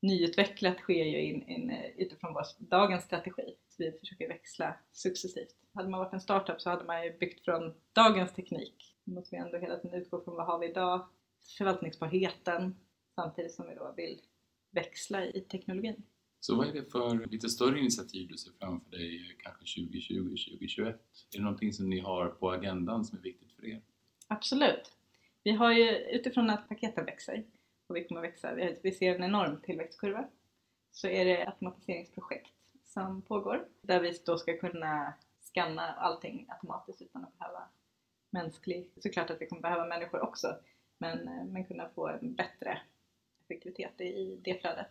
nyutvecklat 0.00 0.78
sker 0.78 1.04
ju 1.04 1.22
in, 1.22 1.42
in, 1.48 1.70
eh, 1.70 1.90
utifrån 1.96 2.34
vår, 2.34 2.44
dagens 2.58 3.04
strategi. 3.04 3.54
Så 3.68 3.82
vi 3.82 3.92
försöker 3.92 4.28
växla 4.28 4.76
successivt. 4.92 5.56
Hade 5.74 5.88
man 5.88 6.00
varit 6.00 6.12
en 6.12 6.20
startup 6.20 6.60
så 6.60 6.70
hade 6.70 6.84
man 6.84 7.04
ju 7.04 7.18
byggt 7.18 7.44
från 7.44 7.74
dagens 7.92 8.32
teknik. 8.32 8.96
Nu 9.04 9.14
måste 9.14 9.36
vi 9.36 9.42
ändå 9.42 9.58
hela 9.58 9.76
tiden 9.76 10.00
utgå 10.00 10.24
från 10.24 10.36
vad 10.36 10.46
har 10.46 10.58
vi 10.58 10.68
idag, 10.68 11.08
förvaltningsbarheten, 11.58 12.76
samtidigt 13.14 13.52
som 13.52 13.68
vi 13.68 13.74
då 13.74 13.94
vill 13.96 14.20
växla 14.70 15.26
i 15.26 15.40
teknologin. 15.40 16.02
Så 16.40 16.56
vad 16.56 16.68
är 16.68 16.72
det 16.72 16.84
för 16.84 17.26
lite 17.30 17.48
större 17.48 17.78
initiativ 17.78 18.28
du 18.28 18.36
ser 18.36 18.52
framför 18.60 18.90
dig 18.90 19.36
kanske 19.38 19.80
2020, 19.80 20.16
2021? 20.16 20.94
Är 21.34 21.38
det 21.38 21.42
någonting 21.42 21.72
som 21.72 21.90
ni 21.90 22.00
har 22.00 22.26
på 22.28 22.50
agendan 22.50 23.04
som 23.04 23.18
är 23.18 23.22
viktigt 23.22 23.52
för 23.52 23.66
er? 23.66 23.82
Absolut. 24.26 24.92
Vi 25.42 25.50
har 25.50 25.72
ju 25.72 25.98
utifrån 25.98 26.50
att 26.50 26.68
paketen 26.68 27.04
växer 27.04 27.44
och 27.88 27.96
vi 27.96 28.04
kommer 28.04 28.20
växa, 28.20 28.54
vi- 28.82 28.92
ser 28.92 29.14
en 29.14 29.24
enorm 29.24 29.60
tillväxtkurva, 29.60 30.28
så 30.90 31.08
är 31.08 31.24
det 31.24 31.46
automatiseringsprojekt 31.46 32.54
som 32.84 33.22
pågår 33.22 33.68
där 33.80 34.00
vi 34.00 34.18
då 34.26 34.38
ska 34.38 34.58
kunna 34.58 35.14
scanna 35.40 35.82
allting 35.92 36.46
automatiskt 36.48 37.02
utan 37.02 37.24
att 37.24 37.38
behöva 37.38 37.68
mänsklig, 38.30 38.90
såklart 38.96 39.30
att 39.30 39.40
vi 39.40 39.46
kommer 39.46 39.62
behöva 39.62 39.86
människor 39.86 40.20
också, 40.20 40.56
men, 40.98 41.28
eh, 41.28 41.44
men 41.44 41.64
kunna 41.64 41.88
få 41.88 42.08
en 42.08 42.34
bättre 42.34 42.78
effektivitet 43.44 44.00
i 44.00 44.40
det 44.44 44.60
flödet. 44.60 44.86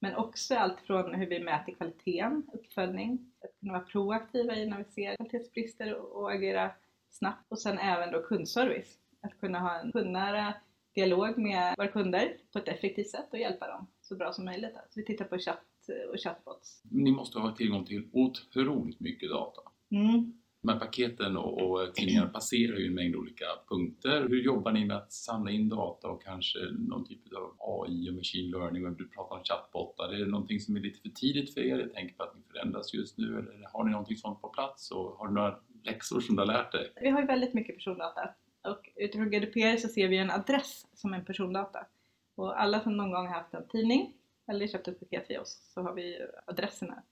Men 0.00 0.16
också 0.16 0.54
allt 0.54 0.80
från 0.80 1.14
hur 1.14 1.26
vi 1.26 1.44
mäter 1.44 1.72
kvaliteten, 1.74 2.50
uppföljning, 2.52 3.32
att 3.44 3.60
kunna 3.60 3.72
vara 3.72 3.84
proaktiva 3.84 4.54
i 4.54 4.66
när 4.66 4.78
vi 4.78 4.84
ser 4.84 5.16
kvalitetsbrister 5.16 5.94
och 5.94 6.32
agera 6.32 6.70
snabbt 7.10 7.52
och 7.52 7.58
sen 7.58 7.78
även 7.78 8.12
då 8.12 8.22
kundservice. 8.22 8.98
Att 9.20 9.40
kunna 9.40 9.58
ha 9.60 9.80
en 9.80 9.92
kundnära 9.92 10.54
dialog 10.94 11.38
med 11.38 11.74
våra 11.78 11.88
kunder 11.88 12.36
på 12.52 12.58
ett 12.58 12.68
effektivt 12.68 13.10
sätt 13.10 13.28
och 13.32 13.38
hjälpa 13.38 13.68
dem 13.68 13.86
så 14.00 14.16
bra 14.16 14.32
som 14.32 14.44
möjligt. 14.44 14.74
Så 14.90 15.00
vi 15.00 15.04
tittar 15.04 15.24
på 15.24 15.38
chatt 15.38 15.64
och 16.12 16.20
chatbots. 16.20 16.82
Ni 16.90 17.12
måste 17.12 17.38
ha 17.38 17.56
tillgång 17.56 17.84
till 17.84 18.08
otroligt 18.12 19.00
mycket 19.00 19.30
data. 19.30 19.60
Mm. 19.90 20.32
De 20.62 20.68
här 20.68 20.78
paketen 20.78 21.36
och, 21.36 21.62
och 21.62 21.94
tidningarna 21.94 22.28
passerar 22.28 22.76
ju 22.76 22.86
en 22.86 22.94
mängd 22.94 23.16
olika 23.16 23.44
punkter. 23.68 24.28
Hur 24.28 24.42
jobbar 24.42 24.72
ni 24.72 24.84
med 24.84 24.96
att 24.96 25.12
samla 25.12 25.50
in 25.50 25.68
data 25.68 26.08
och 26.08 26.22
kanske 26.22 26.58
någon 26.78 27.04
typ 27.04 27.32
av 27.32 27.56
AI 27.58 28.10
och 28.10 28.14
machine 28.14 28.50
learning? 28.50 28.86
Och 28.86 28.92
du 28.92 29.08
pratar 29.08 29.36
om 29.36 29.44
chattbottar. 29.44 30.14
Är 30.14 30.18
det 30.18 30.26
någonting 30.26 30.60
som 30.60 30.76
är 30.76 30.80
lite 30.80 31.00
för 31.00 31.08
tidigt 31.08 31.54
för 31.54 31.60
er? 31.60 31.78
Jag 31.78 31.92
tänker 31.94 32.14
på 32.14 32.22
att 32.22 32.36
ni 32.36 32.42
förändras 32.52 32.94
just 32.94 33.18
nu. 33.18 33.38
Eller 33.38 33.68
har 33.72 33.84
ni 33.84 33.90
någonting 33.90 34.16
sånt 34.16 34.40
på 34.40 34.48
plats? 34.48 34.90
Och 34.90 35.18
har 35.18 35.28
du 35.28 35.34
några 35.34 35.58
läxor 35.84 36.20
som 36.20 36.36
du 36.36 36.42
har 36.42 36.46
lärt 36.46 36.72
dig? 36.72 36.92
Vi 37.00 37.08
har 37.08 37.20
ju 37.20 37.26
väldigt 37.26 37.54
mycket 37.54 37.74
persondata 37.74 38.30
och 38.70 38.90
utifrån 38.96 39.30
GDPR 39.30 39.76
så 39.76 39.88
ser 39.88 40.08
vi 40.08 40.18
en 40.18 40.30
adress 40.30 40.86
som 40.94 41.14
en 41.14 41.24
persondata. 41.24 41.86
Och 42.34 42.60
alla 42.60 42.80
som 42.80 42.96
någon 42.96 43.10
gång 43.10 43.26
har 43.26 43.34
haft 43.34 43.54
en 43.54 43.68
tidning 43.68 44.14
eller 44.46 44.66
köpt 44.66 44.88
ett 44.88 45.00
paket 45.00 45.30
via 45.30 45.40
oss 45.40 45.70
så 45.74 45.82
har 45.82 45.94
vi 45.94 46.26
adresserna 46.46 47.02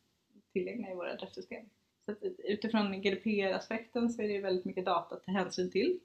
tillgängliga 0.52 0.92
i 0.92 0.94
våra 0.94 1.12
adresssystem. 1.12 1.64
Så 2.04 2.14
utifrån 2.38 3.02
GDPR-aspekten 3.02 4.10
så 4.10 4.22
är 4.22 4.28
det 4.28 4.40
väldigt 4.40 4.64
mycket 4.64 4.84
data 4.84 5.14
att 5.14 5.24
ta 5.24 5.32
hänsyn 5.32 5.70
till. 5.70 6.00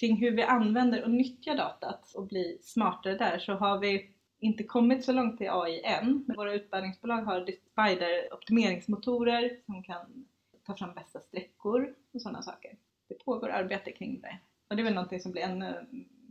Kring 0.00 0.16
hur 0.16 0.30
vi 0.30 0.42
använder 0.42 1.04
och 1.04 1.10
nyttjar 1.10 1.56
datat 1.56 2.14
och 2.14 2.26
blir 2.26 2.58
smartare 2.62 3.14
där 3.14 3.38
så 3.38 3.52
har 3.52 3.78
vi 3.78 4.10
inte 4.38 4.64
kommit 4.64 5.04
så 5.04 5.12
långt 5.12 5.38
till 5.38 5.50
AI 5.50 5.82
än. 5.84 6.24
Men 6.26 6.36
våra 6.36 6.54
utbärningsbolag 6.54 7.22
har 7.22 7.40
Spider 7.72 8.34
optimeringsmotorer 8.34 9.60
som 9.66 9.82
kan 9.82 10.28
ta 10.66 10.76
fram 10.76 10.94
bästa 10.94 11.20
sträckor 11.20 11.94
och 12.12 12.22
sådana 12.22 12.42
saker. 12.42 12.76
Det 13.08 13.24
pågår 13.24 13.48
arbete 13.48 13.92
kring 13.92 14.20
det. 14.20 14.38
Och 14.72 14.76
det 14.76 14.82
är 14.82 14.84
väl 14.84 14.94
någonting 14.94 15.20
som 15.20 15.32
blir 15.32 15.42
ännu 15.42 15.86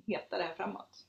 hetare 0.07 0.41
här 0.41 0.53
framåt. 0.55 1.07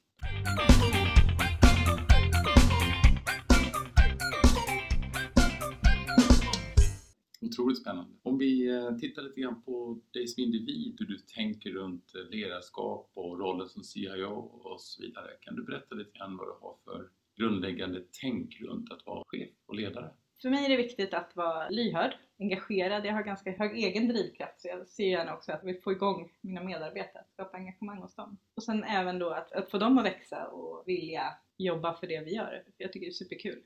Otroligt 7.40 7.80
spännande. 7.80 8.10
Om 8.22 8.38
vi 8.38 8.68
eh, 8.68 8.96
tittar 8.96 9.22
lite 9.22 9.40
grann 9.40 9.62
på 9.62 10.00
dig 10.10 10.26
som 10.26 10.42
individ, 10.42 10.96
hur 10.98 11.06
du 11.06 11.18
tänker 11.18 11.70
runt 11.70 12.14
eh, 12.14 12.30
ledarskap 12.30 13.10
och 13.14 13.38
rollen 13.38 13.68
som 13.68 13.84
CIO 13.84 14.34
och 14.34 14.80
så 14.80 15.02
vidare. 15.02 15.30
Kan 15.40 15.56
du 15.56 15.64
berätta 15.64 15.94
lite 15.94 16.18
grann 16.18 16.36
vad 16.36 16.46
du 16.46 16.52
har 16.60 16.76
för 16.84 17.10
grundläggande 17.36 18.02
tänk 18.20 18.60
runt 18.60 18.92
att 18.92 19.06
vara 19.06 19.24
chef 19.26 19.50
och 19.66 19.74
ledare? 19.74 20.10
För 20.42 20.50
mig 20.50 20.64
är 20.64 20.68
det 20.68 20.76
viktigt 20.76 21.14
att 21.14 21.36
vara 21.36 21.68
lyhörd, 21.68 22.14
engagerad. 22.42 23.06
Jag 23.06 23.12
har 23.12 23.22
ganska 23.22 23.50
hög 23.50 23.76
egen 23.76 24.08
drivkraft 24.08 24.60
så 24.60 24.68
jag 24.68 24.88
ser 24.88 25.04
gärna 25.04 25.34
också 25.34 25.52
att 25.52 25.60
jag 25.62 25.72
vill 25.72 25.82
få 25.82 25.92
igång 25.92 26.32
mina 26.40 26.64
medarbetare, 26.64 27.24
skapa 27.32 27.56
engagemang 27.56 27.98
hos 27.98 28.14
dem. 28.14 28.38
Och 28.56 28.62
sen 28.62 28.84
även 28.84 29.18
då 29.18 29.30
att, 29.30 29.52
att 29.52 29.70
få 29.70 29.78
dem 29.78 29.98
att 29.98 30.04
växa 30.04 30.46
och 30.46 30.82
vilja 30.86 31.34
jobba 31.56 31.94
för 31.94 32.06
det 32.06 32.20
vi 32.20 32.34
gör. 32.34 32.62
För 32.64 32.72
jag 32.76 32.92
tycker 32.92 33.06
det 33.06 33.10
är 33.10 33.14
superkul, 33.14 33.62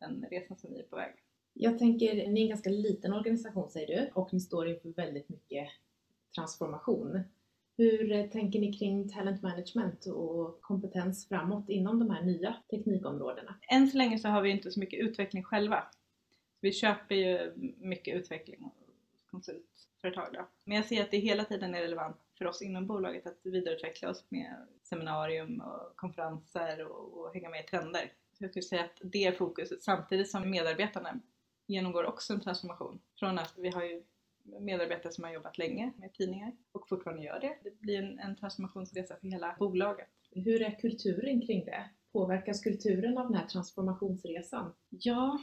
den 0.00 0.26
resan 0.30 0.56
som 0.56 0.72
vi 0.72 0.78
är 0.78 0.84
på 0.84 0.96
väg. 0.96 1.14
Jag 1.52 1.78
tänker, 1.78 2.14
ni 2.14 2.40
är 2.40 2.44
en 2.44 2.48
ganska 2.48 2.70
liten 2.70 3.12
organisation 3.12 3.70
säger 3.70 3.86
du 3.86 4.10
och 4.14 4.32
ni 4.32 4.40
står 4.40 4.68
inför 4.68 4.88
väldigt 4.88 5.28
mycket 5.28 5.68
transformation. 6.34 7.20
Hur 7.76 8.12
eh, 8.12 8.26
tänker 8.26 8.60
ni 8.60 8.72
kring 8.72 9.08
talent 9.08 9.42
management 9.42 10.06
och 10.06 10.60
kompetens 10.60 11.28
framåt 11.28 11.68
inom 11.68 11.98
de 11.98 12.10
här 12.10 12.22
nya 12.22 12.56
teknikområdena? 12.70 13.54
Än 13.70 13.88
så 13.88 13.98
länge 13.98 14.18
så 14.18 14.28
har 14.28 14.42
vi 14.42 14.50
inte 14.50 14.70
så 14.70 14.80
mycket 14.80 15.00
utveckling 15.00 15.42
själva. 15.42 15.84
Vi 16.60 16.72
köper 16.72 17.14
ju 17.14 17.52
mycket 17.78 18.16
utveckling 18.16 18.64
och 18.64 18.74
konsultföretag 19.30 20.32
då. 20.32 20.48
Men 20.64 20.76
jag 20.76 20.86
ser 20.86 21.02
att 21.02 21.10
det 21.10 21.18
hela 21.18 21.44
tiden 21.44 21.74
är 21.74 21.80
relevant 21.80 22.16
för 22.38 22.46
oss 22.46 22.62
inom 22.62 22.86
bolaget 22.86 23.26
att 23.26 23.40
vidareutveckla 23.42 24.10
oss 24.10 24.24
med 24.28 24.66
seminarium 24.82 25.60
och 25.60 25.96
konferenser 25.96 26.86
och, 26.86 27.18
och 27.18 27.34
hänga 27.34 27.48
med 27.48 27.64
i 27.64 27.66
trender. 27.66 28.12
Så 28.32 28.44
jag 28.44 28.50
skulle 28.50 28.62
säga 28.62 28.84
att 28.84 29.00
det 29.02 29.24
är 29.24 29.32
fokuset 29.32 29.82
samtidigt 29.82 30.30
som 30.30 30.50
medarbetarna 30.50 31.20
genomgår 31.66 32.04
också 32.04 32.32
en 32.32 32.40
transformation. 32.40 33.00
Från 33.18 33.38
att 33.38 33.54
vi 33.56 33.68
har 33.68 33.84
ju 33.84 34.02
medarbetare 34.60 35.12
som 35.12 35.24
har 35.24 35.32
jobbat 35.32 35.58
länge 35.58 35.92
med 35.96 36.14
tidningar 36.14 36.52
och 36.72 36.88
fortfarande 36.88 37.24
gör 37.24 37.40
det. 37.40 37.58
Det 37.62 37.80
blir 37.80 37.98
en, 37.98 38.18
en 38.18 38.36
transformationsresa 38.36 39.16
för 39.20 39.28
hela 39.28 39.56
bolaget. 39.58 40.08
Hur 40.30 40.62
är 40.62 40.70
kulturen 40.80 41.40
kring 41.46 41.64
det? 41.64 41.90
Påverkas 42.12 42.60
kulturen 42.60 43.18
av 43.18 43.26
den 43.26 43.34
här 43.34 43.46
transformationsresan? 43.46 44.72
Ja, 44.88 45.38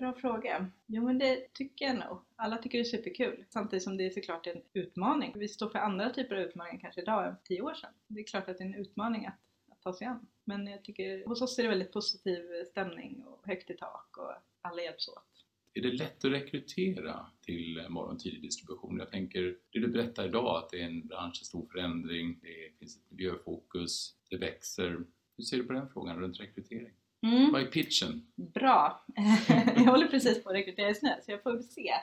bra 0.00 0.12
fråga. 0.12 0.70
Jo 0.86 1.04
men 1.04 1.18
det 1.18 1.52
tycker 1.52 1.84
jag 1.84 1.96
nog. 1.96 2.18
Alla 2.36 2.56
tycker 2.56 2.78
det 2.78 2.82
är 2.82 2.84
superkul. 2.84 3.44
Samtidigt 3.48 3.82
som 3.82 3.96
det 3.96 4.06
är 4.06 4.10
såklart 4.10 4.46
en 4.46 4.62
utmaning. 4.72 5.32
Vi 5.36 5.48
står 5.48 5.68
för 5.68 5.78
andra 5.78 6.10
typer 6.10 6.36
av 6.36 6.42
utmaningar 6.42 6.80
kanske 6.80 7.00
idag 7.00 7.26
än 7.26 7.36
för 7.36 7.42
tio 7.44 7.62
år 7.62 7.74
sedan. 7.74 7.90
Det 8.06 8.20
är 8.20 8.24
klart 8.24 8.48
att 8.48 8.58
det 8.58 8.64
är 8.64 8.68
en 8.68 8.74
utmaning 8.74 9.26
att, 9.26 9.38
att 9.72 9.82
ta 9.82 9.92
sig 9.92 10.06
an. 10.06 10.26
Men 10.44 10.66
jag 10.66 10.84
tycker 10.84 11.26
hos 11.26 11.42
oss 11.42 11.58
är 11.58 11.62
det 11.62 11.68
väldigt 11.68 11.92
positiv 11.92 12.40
stämning 12.70 13.24
och 13.26 13.46
högt 13.46 13.70
i 13.70 13.74
tak 13.76 14.16
och 14.18 14.32
alla 14.60 14.82
hjälps 14.82 15.08
åt. 15.08 15.46
Är 15.74 15.82
det 15.82 15.92
lätt 15.92 16.24
att 16.24 16.32
rekrytera 16.32 17.26
till 17.40 17.86
morgontidig 17.88 18.42
distribution? 18.42 18.98
Jag 18.98 19.10
tänker, 19.10 19.56
det 19.70 19.78
du 19.78 19.88
berättar 19.88 20.26
idag, 20.26 20.56
att 20.56 20.70
det 20.70 20.80
är 20.80 20.86
en 20.86 21.06
bransch 21.06 21.38
i 21.42 21.44
stor 21.44 21.66
förändring, 21.72 22.38
det 22.42 22.78
finns 22.78 22.96
ett 22.96 23.10
miljöfokus, 23.10 24.16
det 24.30 24.36
växer. 24.36 25.04
Hur 25.36 25.44
ser 25.44 25.56
du 25.56 25.64
på 25.64 25.72
den 25.72 25.88
frågan 25.88 26.20
runt 26.20 26.40
rekrytering? 26.40 26.94
Mm. 27.22 27.52
Vad 27.52 27.62
är 27.62 27.66
pitchen? 27.66 28.26
Bra! 28.36 29.04
jag 29.76 29.84
håller 29.84 30.06
precis 30.06 30.42
på 30.42 30.50
att 30.50 30.56
rekrytera 30.56 30.94
nu 31.02 31.14
så 31.22 31.30
jag 31.30 31.42
får 31.42 31.52
väl 31.52 31.64
se. 31.64 31.94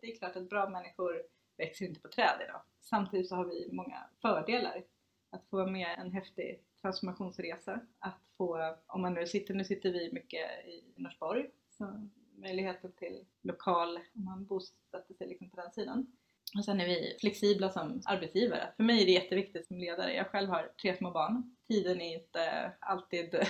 Det 0.00 0.12
är 0.12 0.16
klart 0.16 0.36
att 0.36 0.48
bra 0.50 0.68
människor 0.68 1.22
växer 1.56 1.86
inte 1.86 2.00
på 2.00 2.08
träd 2.08 2.38
idag. 2.48 2.60
Samtidigt 2.80 3.28
så 3.28 3.36
har 3.36 3.44
vi 3.44 3.68
många 3.72 4.04
fördelar. 4.22 4.84
Att 5.30 5.46
få 5.50 5.56
vara 5.56 5.70
med 5.70 5.98
en 5.98 6.12
häftig 6.12 6.60
transformationsresa. 6.80 7.80
Att 7.98 8.20
få, 8.36 8.76
om 8.86 9.02
man 9.02 9.14
nu 9.14 9.26
sitter, 9.26 9.54
nu 9.54 9.64
sitter 9.64 9.92
vi 9.92 10.12
mycket 10.12 10.66
i 10.66 10.92
Norsborg, 10.96 11.46
så 11.70 12.08
möjligheten 12.36 12.92
till 12.92 13.24
lokal, 13.42 13.96
om 13.96 14.24
man 14.24 14.46
bosatte 14.46 15.14
sig 15.14 15.28
liksom 15.28 15.50
på 15.50 15.56
den 15.56 15.72
sidan. 15.72 16.17
Och 16.56 16.64
sen 16.64 16.80
är 16.80 16.86
vi 16.86 17.16
flexibla 17.20 17.70
som 17.70 18.02
arbetsgivare. 18.04 18.72
För 18.76 18.82
mig 18.84 19.02
är 19.02 19.06
det 19.06 19.12
jätteviktigt 19.12 19.66
som 19.66 19.78
ledare. 19.78 20.14
Jag 20.14 20.26
själv 20.26 20.48
har 20.48 20.72
tre 20.82 20.96
små 20.96 21.10
barn. 21.10 21.56
Tiden 21.68 22.00
är 22.00 22.14
inte 22.14 22.72
alltid 22.80 23.34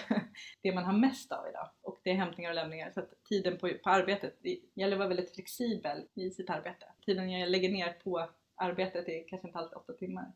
det 0.62 0.74
man 0.74 0.84
har 0.84 0.92
mest 0.92 1.32
av 1.32 1.48
idag. 1.48 1.70
Och 1.82 2.00
det 2.04 2.10
är 2.10 2.14
hämtningar 2.14 2.50
och 2.50 2.54
lämningar. 2.54 2.90
Så 2.94 3.00
att 3.00 3.24
tiden 3.24 3.58
på, 3.58 3.70
på 3.84 3.90
arbetet, 3.90 4.38
det 4.42 4.60
gäller 4.74 4.92
att 4.92 4.98
vara 4.98 5.08
väldigt 5.08 5.34
flexibel 5.34 6.06
i 6.14 6.30
sitt 6.30 6.50
arbete. 6.50 6.86
Tiden 7.06 7.30
jag 7.30 7.50
lägger 7.50 7.68
ner 7.68 7.92
på 7.92 8.28
arbetet 8.54 9.08
är 9.08 9.28
kanske 9.28 9.48
inte 9.48 9.58
alltid 9.58 9.76
åtta 9.76 9.92
timmar. 9.92 10.32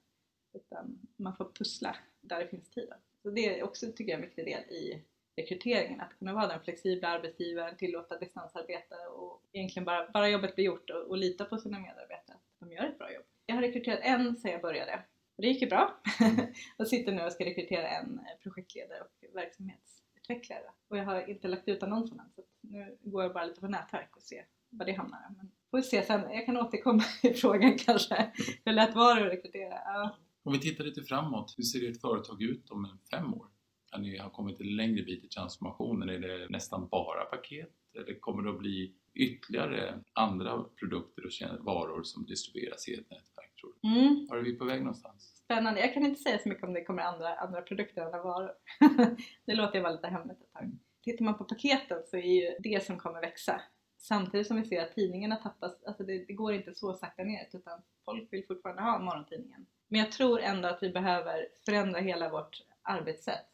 Utan 0.54 0.99
man 1.16 1.37
får 1.37 1.52
pussla 1.59 1.97
där 2.21 2.38
det 2.38 2.49
finns 2.49 2.71
tid. 2.71 2.88
Så 3.23 3.31
det 3.31 3.59
är 3.59 3.62
också, 3.62 3.87
tycker 3.87 4.12
jag, 4.12 4.21
en 4.21 4.26
viktig 4.26 4.45
del 4.45 4.62
i 4.62 5.04
rekryteringen. 5.37 6.00
Att 6.00 6.19
kunna 6.19 6.33
vara 6.33 6.47
den 6.47 6.61
flexibla 6.61 7.09
arbetsgivaren, 7.09 7.76
tillåta 7.76 8.19
distansarbete 8.19 8.95
och 8.95 9.42
egentligen 9.52 9.85
bara, 9.85 10.11
bara 10.11 10.28
jobbet 10.28 10.54
blir 10.54 10.64
gjort 10.64 10.90
och, 10.90 11.02
och 11.02 11.16
lita 11.16 11.45
på 11.45 11.59
sina 11.59 11.78
medarbetare 11.78 12.22
de 12.62 12.73
gör 12.73 12.85
ett 12.85 12.99
bra 12.99 13.12
jobb. 13.12 13.25
Jag 13.47 13.54
har 13.54 13.62
rekryterat 13.62 14.00
en 14.02 14.37
sedan 14.37 14.52
jag 14.52 14.62
började 14.62 15.02
och 15.37 15.42
det 15.42 15.49
gick 15.49 15.62
ju 15.62 15.69
bra. 15.69 16.02
och 16.76 16.88
sitter 16.88 17.12
nu 17.12 17.23
och 17.23 17.33
ska 17.33 17.45
rekrytera 17.45 17.88
en 17.88 18.21
projektledare 18.42 19.00
och 19.00 19.37
verksamhetsutvecklare. 19.37 20.71
Och 20.88 20.99
jag 20.99 21.04
har 21.04 21.31
inte 21.31 21.49
lagt 21.49 21.69
ut 21.69 21.83
annonsen 21.83 22.21
än 22.21 22.31
så 22.31 22.42
nu 22.61 22.99
går 23.00 23.23
jag 23.23 23.33
bara 23.33 23.45
lite 23.45 23.61
på 23.61 23.69
nätverk 23.69 24.16
och 24.16 24.23
ser 24.23 24.47
vad 24.71 24.87
det 24.87 24.92
hamnar. 24.92 25.21
Men 25.37 25.50
får 25.71 25.78
vi 25.78 25.83
se 25.83 26.02
sen. 26.02 26.21
Jag 26.31 26.47
kan 26.47 26.57
återkomma 26.57 27.04
i 27.23 27.33
frågan 27.35 27.78
kanske. 27.78 28.33
Hur 28.64 28.73
lätt 28.73 28.95
var 28.95 29.16
det 29.16 29.26
att 29.26 29.33
rekrytera? 29.33 29.75
Ja. 29.85 30.16
Om 30.42 30.52
vi 30.52 30.59
tittar 30.59 30.85
lite 30.85 31.02
framåt, 31.02 31.54
hur 31.57 31.64
ser 31.64 31.90
ert 31.90 32.00
företag 32.00 32.42
ut 32.42 32.71
om 32.71 32.99
fem 33.11 33.35
år? 33.35 33.47
När 33.92 33.99
ni 33.99 34.19
har 34.19 34.31
kommit 34.31 34.61
en 34.61 34.76
längre 34.76 35.02
bit 35.02 35.25
i 35.25 35.28
transformationen, 35.28 36.09
är 36.09 36.19
det 36.19 36.49
nästan 36.49 36.88
bara 36.88 37.25
paket? 37.25 37.73
Eller 37.95 38.21
kommer 38.21 38.43
det 38.43 38.51
att 38.51 38.59
bli 38.59 38.95
ytterligare 39.15 40.01
andra 40.13 40.65
produkter 40.65 41.27
och 41.27 41.65
varor 41.65 42.03
som 42.03 42.27
distribueras 42.27 42.89
i 42.89 42.95
ett 42.95 43.11
nätverk 43.11 43.53
tror 43.61 43.75
du? 43.81 43.89
Mm. 43.89 44.27
Var 44.31 44.37
är 44.37 44.43
vi 44.43 44.53
på 44.53 44.65
väg 44.65 44.81
någonstans? 44.81 45.43
Spännande. 45.45 45.81
Jag 45.81 45.95
kan 45.95 46.07
inte 46.07 46.21
säga 46.21 46.39
så 46.39 46.49
mycket 46.49 46.65
om 46.65 46.73
det 46.73 46.85
kommer 46.85 47.03
andra, 47.03 47.35
andra 47.35 47.63
produkter 47.63 48.03
andra 48.03 48.23
varor. 48.23 48.53
det 49.47 49.55
låter 49.55 49.77
jag 49.77 49.83
vara 49.83 49.93
lite 49.93 50.09
hemligt 50.09 50.41
ett 50.41 50.53
tag. 50.53 50.79
Tittar 51.03 51.25
man 51.25 51.39
på 51.39 51.45
paketen 51.45 52.03
så 52.07 52.17
är 52.17 52.43
ju 52.43 52.55
det 52.59 52.85
som 52.85 52.99
kommer 52.99 53.21
växa. 53.21 53.63
Samtidigt 53.99 54.47
som 54.47 54.57
vi 54.57 54.65
ser 54.65 54.83
att 54.83 54.95
tidningarna 54.95 55.37
tappas, 55.37 55.85
alltså 55.85 56.05
det, 56.05 56.25
det 56.27 56.33
går 56.33 56.53
inte 56.53 56.75
så 56.75 56.95
sakta 56.95 57.23
ner 57.23 57.49
utan 57.53 57.83
folk 58.05 58.33
vill 58.33 58.47
fortfarande 58.47 58.83
ha 58.83 58.99
morgontidningen. 58.99 59.67
Men 59.89 60.01
jag 60.01 60.13
tror 60.13 60.41
ändå 60.41 60.69
att 60.69 60.83
vi 60.83 60.91
behöver 60.91 61.49
förändra 61.65 62.01
hela 62.01 62.31
vårt 62.31 62.63
arbetssätt. 62.83 63.47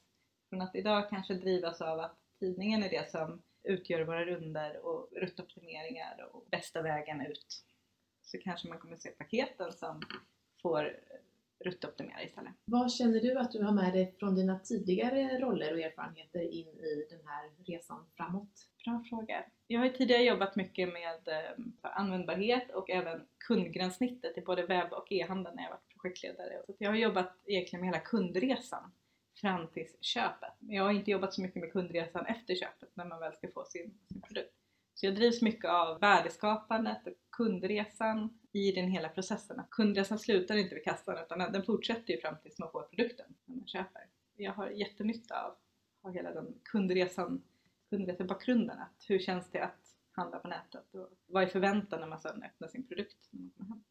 Från 0.50 0.62
att 0.62 0.76
idag 0.76 1.10
kanske 1.10 1.34
drivas 1.34 1.80
av 1.80 2.00
att 2.00 2.16
tidningen 2.40 2.82
är 2.82 2.90
det 2.90 3.10
som 3.10 3.42
utgör 3.68 4.04
våra 4.04 4.24
runder 4.24 4.86
och 4.86 5.08
ruttoptimeringar 5.12 6.28
och 6.32 6.46
bästa 6.50 6.82
vägen 6.82 7.26
ut. 7.26 7.64
Så 8.22 8.38
kanske 8.38 8.68
man 8.68 8.78
kommer 8.78 8.96
se 8.96 9.10
paketen 9.10 9.72
som 9.72 10.02
får 10.62 10.96
ruttoptimera 11.60 12.22
istället. 12.22 12.52
Vad 12.64 12.92
känner 12.92 13.20
du 13.20 13.38
att 13.38 13.52
du 13.52 13.62
har 13.62 13.72
med 13.72 13.92
dig 13.92 14.14
från 14.18 14.34
dina 14.34 14.58
tidigare 14.58 15.38
roller 15.38 15.72
och 15.72 15.80
erfarenheter 15.80 16.40
in 16.40 16.68
i 16.68 17.06
den 17.10 17.20
här 17.26 17.50
resan 17.64 18.06
framåt? 18.16 18.68
Bra 18.84 19.04
fråga. 19.08 19.44
Jag 19.66 19.80
har 19.80 19.88
tidigare 19.88 20.22
jobbat 20.22 20.56
mycket 20.56 20.88
med 20.92 21.28
eh, 21.28 21.64
användbarhet 21.80 22.70
och 22.70 22.90
även 22.90 23.26
kundgränssnittet 23.38 24.38
i 24.38 24.40
både 24.40 24.66
webb 24.66 24.92
och 24.92 25.12
e-handel 25.12 25.54
när 25.54 25.62
jag 25.62 25.70
varit 25.70 25.88
projektledare. 25.92 26.62
Så 26.66 26.74
jag 26.78 26.90
har 26.90 26.96
jobbat 26.96 27.36
egentligen 27.46 27.80
med 27.80 27.94
hela 27.94 28.04
kundresan 28.04 28.92
fram 29.40 29.68
till 29.68 29.86
köpet. 30.00 30.52
Men 30.58 30.76
jag 30.76 30.84
har 30.84 30.92
inte 30.92 31.10
jobbat 31.10 31.34
så 31.34 31.42
mycket 31.42 31.60
med 31.60 31.72
kundresan 31.72 32.26
efter 32.26 32.54
köpet 32.54 32.96
när 32.96 33.04
man 33.04 33.20
väl 33.20 33.32
ska 33.32 33.50
få 33.50 33.64
sin, 33.64 33.98
sin 34.08 34.20
produkt. 34.20 34.54
Så 34.94 35.06
jag 35.06 35.14
drivs 35.14 35.42
mycket 35.42 35.70
av 35.70 36.00
värdeskapandet 36.00 37.06
och 37.06 37.12
kundresan 37.30 38.38
i 38.52 38.72
den 38.72 38.88
hela 38.88 39.08
processen. 39.08 39.62
Kundresan 39.70 40.18
slutar 40.18 40.56
inte 40.56 40.74
vid 40.74 40.84
kassan 40.84 41.18
utan 41.18 41.52
den 41.52 41.62
fortsätter 41.62 42.14
ju 42.14 42.20
fram 42.20 42.34
tills 42.42 42.58
man 42.58 42.70
får 42.70 42.82
produkten 42.82 43.34
när 43.44 43.56
man 43.56 43.66
köper. 43.66 44.02
Jag 44.36 44.52
har 44.52 44.68
jättenytta 44.70 45.42
av, 45.42 45.54
av 46.02 46.12
hela 46.12 46.32
den 46.32 46.54
kundresan, 46.64 47.42
kundresebakgrunden. 47.90 48.78
Att 48.78 49.04
hur 49.08 49.18
känns 49.18 49.50
det 49.50 49.64
att 49.64 49.96
handla 50.10 50.38
på 50.38 50.48
nätet 50.48 50.94
och 50.94 51.08
vad 51.26 51.42
är 51.42 51.46
förväntan 51.46 52.00
när 52.00 52.06
man 52.06 52.20
sedan 52.20 52.42
öppnar 52.42 52.68
sin 52.68 52.86
produkt 52.86 53.28
när 53.30 53.40
man 53.40 53.50
kommer 53.50 53.70
hem. 53.70 53.84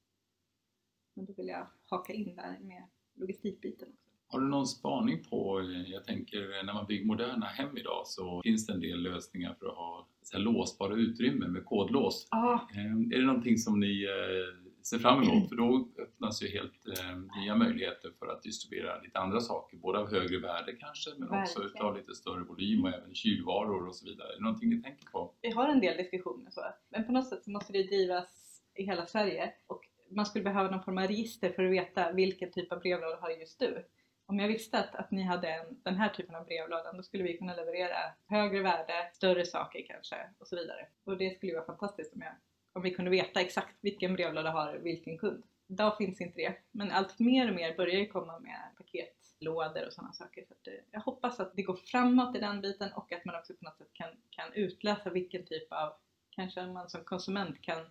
Men 1.13 1.25
då 1.25 1.33
vill 1.33 1.47
jag 1.47 1.67
haka 1.85 2.13
in 2.13 2.35
där 2.35 2.57
med 2.61 2.83
logistikbiten 3.13 3.89
också. 3.89 4.06
Har 4.29 4.39
du 4.39 4.47
någon 4.47 4.67
spaning 4.67 5.23
på, 5.23 5.61
jag 5.87 6.05
tänker 6.05 6.63
när 6.65 6.73
man 6.73 6.85
bygger 6.85 7.05
moderna 7.05 7.45
hem 7.45 7.77
idag 7.77 8.01
så 8.05 8.41
finns 8.43 8.67
det 8.67 8.73
en 8.73 8.79
del 8.79 9.01
lösningar 9.01 9.55
för 9.59 9.67
att 9.67 9.75
ha 9.75 10.07
så 10.23 10.37
här, 10.37 10.43
låsbara 10.43 10.95
utrymmen 10.95 11.51
med 11.53 11.65
kodlås. 11.65 12.27
Ah. 12.31 12.59
Är 13.11 13.19
det 13.19 13.25
någonting 13.25 13.57
som 13.57 13.79
ni 13.79 14.03
eh, 14.03 14.67
ser 14.83 14.99
fram 14.99 15.23
emot? 15.23 15.49
För 15.49 15.55
då 15.55 15.89
öppnas 16.01 16.43
ju 16.43 16.47
helt 16.47 16.87
eh, 16.87 17.41
nya 17.41 17.55
möjligheter 17.55 18.11
för 18.19 18.27
att 18.27 18.43
distribuera 18.43 19.01
lite 19.01 19.19
andra 19.19 19.39
saker, 19.39 19.77
både 19.77 19.99
av 19.99 20.11
högre 20.11 20.39
värde 20.39 20.73
kanske 20.79 21.09
men 21.17 21.23
också 21.23 21.59
Verkligen. 21.59 21.65
utav 21.65 21.97
lite 21.97 22.15
större 22.15 22.43
volym 22.43 22.83
och 22.83 22.89
även 22.89 23.15
kylvaror 23.15 23.87
och 23.87 23.95
så 23.95 24.05
vidare. 24.05 24.27
Är 24.27 24.35
det 24.35 24.43
någonting 24.43 24.69
ni 24.69 24.81
tänker 24.81 25.05
på? 25.05 25.33
Vi 25.41 25.51
har 25.51 25.69
en 25.69 25.79
del 25.79 25.97
diskussioner 25.97 26.51
så, 26.51 26.61
men 26.89 27.05
på 27.05 27.11
något 27.11 27.27
sätt 27.27 27.43
så 27.43 27.51
måste 27.51 27.73
det 27.73 27.83
drivas 27.83 28.25
i 28.75 28.83
hela 28.83 29.05
Sverige 29.05 29.53
och 29.67 29.81
man 30.11 30.25
skulle 30.25 30.43
behöva 30.43 30.71
någon 30.71 30.83
form 30.83 30.97
av 30.97 31.07
register 31.07 31.49
för 31.49 31.63
att 31.63 31.71
veta 31.71 32.11
vilken 32.11 32.51
typ 32.51 32.71
av 32.71 32.79
brevlåda 32.79 33.17
har 33.21 33.29
just 33.29 33.59
du. 33.59 33.85
Om 34.29 34.39
jag 34.39 34.47
visste 34.47 34.79
att, 34.79 34.95
att 34.95 35.11
ni 35.11 35.23
hade 35.23 35.49
en, 35.49 35.81
den 35.83 35.95
här 35.95 36.09
typen 36.09 36.35
av 36.35 36.45
brevlåda 36.45 36.93
då 36.93 37.03
skulle 37.03 37.23
vi 37.23 37.37
kunna 37.37 37.55
leverera 37.55 37.97
högre 38.25 38.61
värde, 38.61 39.09
större 39.13 39.45
saker 39.45 39.85
kanske 39.87 40.15
och 40.39 40.47
så 40.47 40.55
vidare. 40.55 40.87
Och 41.03 41.17
det 41.17 41.35
skulle 41.35 41.51
ju 41.51 41.55
vara 41.55 41.65
fantastiskt 41.65 42.13
om, 42.13 42.21
jag, 42.21 42.33
om 42.73 42.81
vi 42.81 42.93
kunde 42.93 43.11
veta 43.11 43.41
exakt 43.41 43.75
vilken 43.81 44.13
brevlåda 44.13 44.51
har 44.51 44.73
vilken 44.73 45.17
kund. 45.17 45.43
Idag 45.69 45.97
finns 45.97 46.21
inte 46.21 46.41
det, 46.41 46.55
men 46.71 46.91
allt 46.91 47.19
mer 47.19 47.49
och 47.49 47.55
mer 47.55 47.77
börjar 47.77 47.99
ju 47.99 48.07
komma 48.07 48.39
med 48.39 48.59
paketlådor 48.77 49.85
och 49.85 49.93
sådana 49.93 50.13
saker. 50.13 50.43
Så 50.47 50.53
att, 50.53 50.67
eh, 50.67 50.83
jag 50.91 50.99
hoppas 50.99 51.39
att 51.39 51.55
det 51.55 51.61
går 51.61 51.75
framåt 51.75 52.35
i 52.35 52.39
den 52.39 52.61
biten 52.61 52.93
och 52.93 53.11
att 53.11 53.25
man 53.25 53.35
också 53.35 53.53
på 53.53 53.65
något 53.65 53.77
sätt 53.77 53.93
kan, 53.93 54.09
kan 54.29 54.53
utläsa 54.53 55.09
vilken 55.09 55.45
typ 55.45 55.73
av, 55.73 55.93
kanske 56.29 56.65
man 56.65 56.89
som 56.89 57.03
konsument 57.03 57.61
kan 57.61 57.85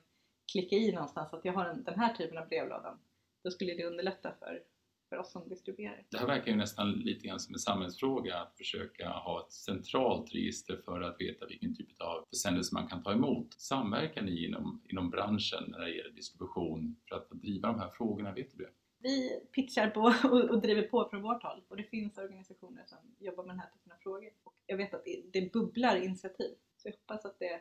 klicka 0.52 0.76
i 0.76 0.92
någonstans 0.92 1.34
att 1.34 1.44
jag 1.44 1.52
har 1.52 1.64
en, 1.64 1.84
den 1.84 2.00
här 2.00 2.14
typen 2.14 2.38
av 2.38 2.48
brevlådan. 2.48 2.98
Då 3.44 3.50
skulle 3.50 3.74
det 3.74 3.84
underlätta 3.84 4.34
för, 4.38 4.62
för 5.08 5.16
oss 5.16 5.32
som 5.32 5.48
distribuerar. 5.48 6.06
Det 6.10 6.18
här 6.18 6.26
verkar 6.26 6.52
ju 6.52 6.56
nästan 6.56 6.92
lite 6.92 7.26
grann 7.26 7.40
som 7.40 7.54
en 7.54 7.58
samhällsfråga 7.58 8.38
att 8.38 8.56
försöka 8.56 9.08
ha 9.08 9.44
ett 9.46 9.52
centralt 9.52 10.34
register 10.34 10.80
för 10.84 11.00
att 11.00 11.20
veta 11.20 11.46
vilken 11.46 11.76
typ 11.76 12.00
av 12.00 12.24
försändelser 12.30 12.74
man 12.74 12.88
kan 12.88 13.02
ta 13.02 13.12
emot. 13.12 13.54
Samverkar 13.60 14.22
ni 14.22 14.44
inom, 14.44 14.82
inom 14.88 15.10
branschen 15.10 15.64
när 15.68 15.78
det 15.78 15.90
gäller 15.90 16.10
distribution 16.10 16.96
för 17.08 17.16
att 17.16 17.30
driva 17.30 17.68
de 17.68 17.80
här 17.80 17.90
frågorna? 17.90 18.32
Vet 18.32 18.52
du 18.52 18.64
det? 18.64 18.70
Vi 18.98 19.40
pitchar 19.52 19.90
på 19.90 20.00
och, 20.28 20.50
och 20.50 20.62
driver 20.62 20.82
på 20.82 21.08
från 21.10 21.22
vårt 21.22 21.42
håll 21.42 21.62
och 21.68 21.76
det 21.76 21.84
finns 21.84 22.18
organisationer 22.18 22.84
som 22.86 22.98
jobbar 23.18 23.44
med 23.44 23.54
den 23.54 23.60
här 23.60 23.70
typen 23.70 23.92
av 23.92 23.96
frågor. 23.96 24.30
Och 24.44 24.54
jag 24.66 24.76
vet 24.76 24.94
att 24.94 25.04
det, 25.04 25.22
det 25.32 25.52
bubblar 25.52 25.96
initiativ 25.96 26.54
så 26.76 26.88
jag 26.88 26.92
hoppas 26.92 27.24
att 27.24 27.38
det 27.38 27.60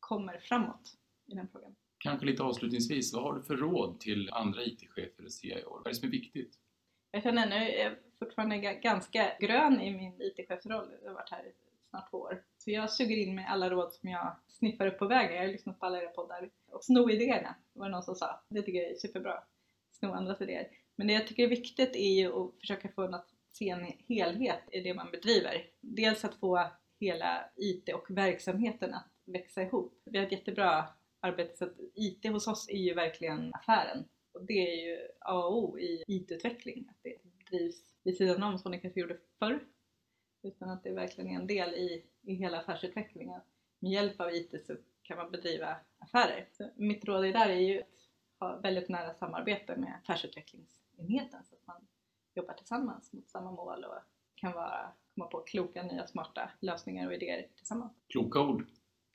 kommer 0.00 0.38
framåt 0.38 0.96
i 1.26 1.34
den 1.34 1.48
frågan. 1.48 1.74
Kanske 1.98 2.26
lite 2.26 2.42
avslutningsvis, 2.42 3.14
vad 3.14 3.22
har 3.22 3.34
du 3.34 3.42
för 3.42 3.56
råd 3.56 4.00
till 4.00 4.30
andra 4.32 4.64
IT-chefer 4.64 5.18
eller 5.18 5.28
CIO? 5.28 5.70
Vad 5.70 5.86
är 5.86 5.90
det 5.90 5.94
som 5.94 6.08
är 6.08 6.12
viktigt? 6.12 6.58
Jag 7.14 7.22
känner 7.22 7.46
nu, 7.46 7.54
jag 7.54 7.86
är 7.86 7.98
fortfarande 8.18 8.56
ganska 8.58 9.32
grön 9.40 9.80
i 9.80 9.90
min 9.90 10.20
IT-chefsroll. 10.20 10.90
Jag 11.02 11.08
har 11.08 11.14
varit 11.14 11.30
här 11.30 11.46
i 11.46 11.52
snart 11.90 12.10
två 12.10 12.18
år. 12.18 12.42
Så 12.58 12.70
jag 12.70 12.90
suger 12.90 13.16
in 13.16 13.34
mig 13.34 13.46
alla 13.48 13.70
råd 13.70 13.92
som 13.92 14.08
jag 14.08 14.36
sniffar 14.48 14.86
upp 14.86 14.98
på 14.98 15.06
vägen. 15.06 15.36
Jag 15.36 15.42
har 15.42 15.52
lyssnat 15.52 15.80
på 15.80 15.86
alla 15.86 16.02
era 16.02 16.08
poddar. 16.08 16.50
Och 16.70 16.84
sno 16.84 17.10
idéerna, 17.10 17.54
var 17.72 17.86
det 17.86 17.92
någon 17.92 18.02
som 18.02 18.14
sa. 18.14 18.42
Det 18.48 18.62
tycker 18.62 18.78
jag 18.78 18.90
är 18.90 18.94
superbra. 18.94 19.42
Sno 19.92 20.12
andras 20.12 20.40
idéer. 20.40 20.68
Men 20.96 21.06
det 21.06 21.12
jag 21.12 21.26
tycker 21.26 21.42
är 21.42 21.48
viktigt 21.48 21.96
är 21.96 22.20
ju 22.20 22.32
att 22.32 22.60
försöka 22.60 22.88
få 22.88 23.02
en 23.02 23.14
att 23.14 23.28
se 23.48 23.68
en 23.68 23.92
helhet 24.08 24.62
i 24.72 24.80
det 24.80 24.94
man 24.94 25.10
bedriver. 25.10 25.66
Dels 25.80 26.24
att 26.24 26.34
få 26.34 26.70
hela 27.00 27.44
IT 27.56 27.94
och 27.94 28.06
verksamheten 28.08 28.94
att 28.94 29.10
växa 29.24 29.62
ihop. 29.62 30.02
Vi 30.04 30.18
har 30.18 30.26
ett 30.26 30.32
jättebra 30.32 30.84
arbete 31.20 31.56
så 31.56 31.64
att 31.64 31.76
IT 31.94 32.26
hos 32.26 32.48
oss 32.48 32.68
är 32.68 32.78
ju 32.78 32.94
verkligen 32.94 33.54
affären. 33.54 34.04
Och 34.32 34.44
det 34.44 34.52
är 34.52 34.86
ju 34.86 35.08
A 35.20 35.44
och 35.44 35.58
O 35.58 35.78
i 35.78 36.04
IT-utveckling, 36.06 36.88
att 36.90 37.02
det 37.02 37.16
drivs 37.50 37.94
vid 38.02 38.16
sidan 38.16 38.42
om 38.42 38.58
som 38.58 38.72
det 38.72 38.78
kanske 38.78 39.00
gjorde 39.00 39.18
förr. 39.38 39.66
Utan 40.42 40.70
att 40.70 40.84
det 40.84 40.92
verkligen 40.92 41.30
är 41.30 41.40
en 41.40 41.46
del 41.46 41.74
i, 41.74 42.04
i 42.22 42.34
hela 42.34 42.58
affärsutvecklingen. 42.60 43.40
Med 43.78 43.92
hjälp 43.92 44.20
av 44.20 44.34
IT 44.34 44.66
så 44.66 44.76
kan 45.02 45.16
man 45.16 45.30
bedriva 45.30 45.76
affärer. 45.98 46.48
Så 46.52 46.70
mitt 46.76 47.04
råd 47.04 47.22
där 47.22 47.48
är 47.48 47.60
ju 47.60 47.80
att 47.80 47.88
ha 48.40 48.56
väldigt 48.56 48.88
nära 48.88 49.14
samarbete 49.14 49.76
med 49.76 50.00
affärsutvecklingsenheten 50.02 51.44
så 51.44 51.54
att 51.54 51.66
man 51.66 51.86
jobbar 52.34 52.54
tillsammans 52.54 53.12
mot 53.12 53.30
samma 53.30 53.50
mål 53.50 53.84
och 53.84 53.98
kan 54.34 54.52
vara, 54.52 54.92
komma 55.14 55.26
på 55.26 55.40
kloka, 55.40 55.82
nya, 55.82 56.06
smarta 56.06 56.50
lösningar 56.60 57.06
och 57.06 57.14
idéer 57.14 57.48
tillsammans. 57.56 57.92
Kloka 58.08 58.40
ord! 58.40 58.66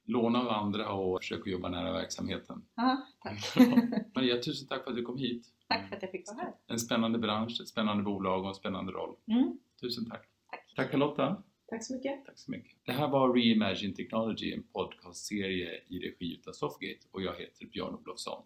Låna 0.08 0.40
av 0.40 0.50
andra 0.50 0.92
och 0.92 1.20
försöka 1.20 1.50
jobba 1.50 1.70
nära 1.70 1.92
verksamheten. 1.92 2.66
Ja, 2.76 3.08
tack. 3.24 3.56
Maria, 4.16 4.42
tusen 4.42 4.68
tack 4.68 4.84
för 4.84 4.92
att 4.92 4.98
du 4.98 5.04
kom 5.04 5.18
hit. 5.18 5.48
Tack 5.68 5.90
för 5.90 5.96
att 5.96 6.02
jag 6.02 6.12
fick 6.12 6.28
vara 6.28 6.38
här. 6.38 6.54
En 6.68 6.80
spännande 6.80 7.20
bransch, 7.20 7.62
ett 7.62 7.68
spännande 7.68 8.04
bolag 8.04 8.42
och 8.42 8.48
en 8.48 8.56
spännande 8.56 8.92
roll. 8.92 9.16
Mm. 9.28 9.58
Tusen 9.82 10.06
tack. 10.06 10.30
Tack. 10.52 10.74
Tack 10.76 10.92
Charlotta. 10.92 11.44
Tack 11.70 11.84
så 11.84 11.94
mycket. 11.94 12.26
Tack 12.26 12.38
så 12.40 12.52
mycket. 12.52 12.78
Det 12.86 12.92
här 12.92 13.08
var 13.08 13.34
Reimagine 13.34 13.94
Technology, 13.94 14.54
en 14.54 14.64
podcastserie 14.64 15.82
i 15.88 16.00
regi 16.00 16.34
utav 16.34 16.52
Softgate 16.52 17.08
och 17.12 17.22
jag 17.22 17.36
heter 17.36 17.66
Björn 17.66 17.96
Olofsson. 17.96 18.44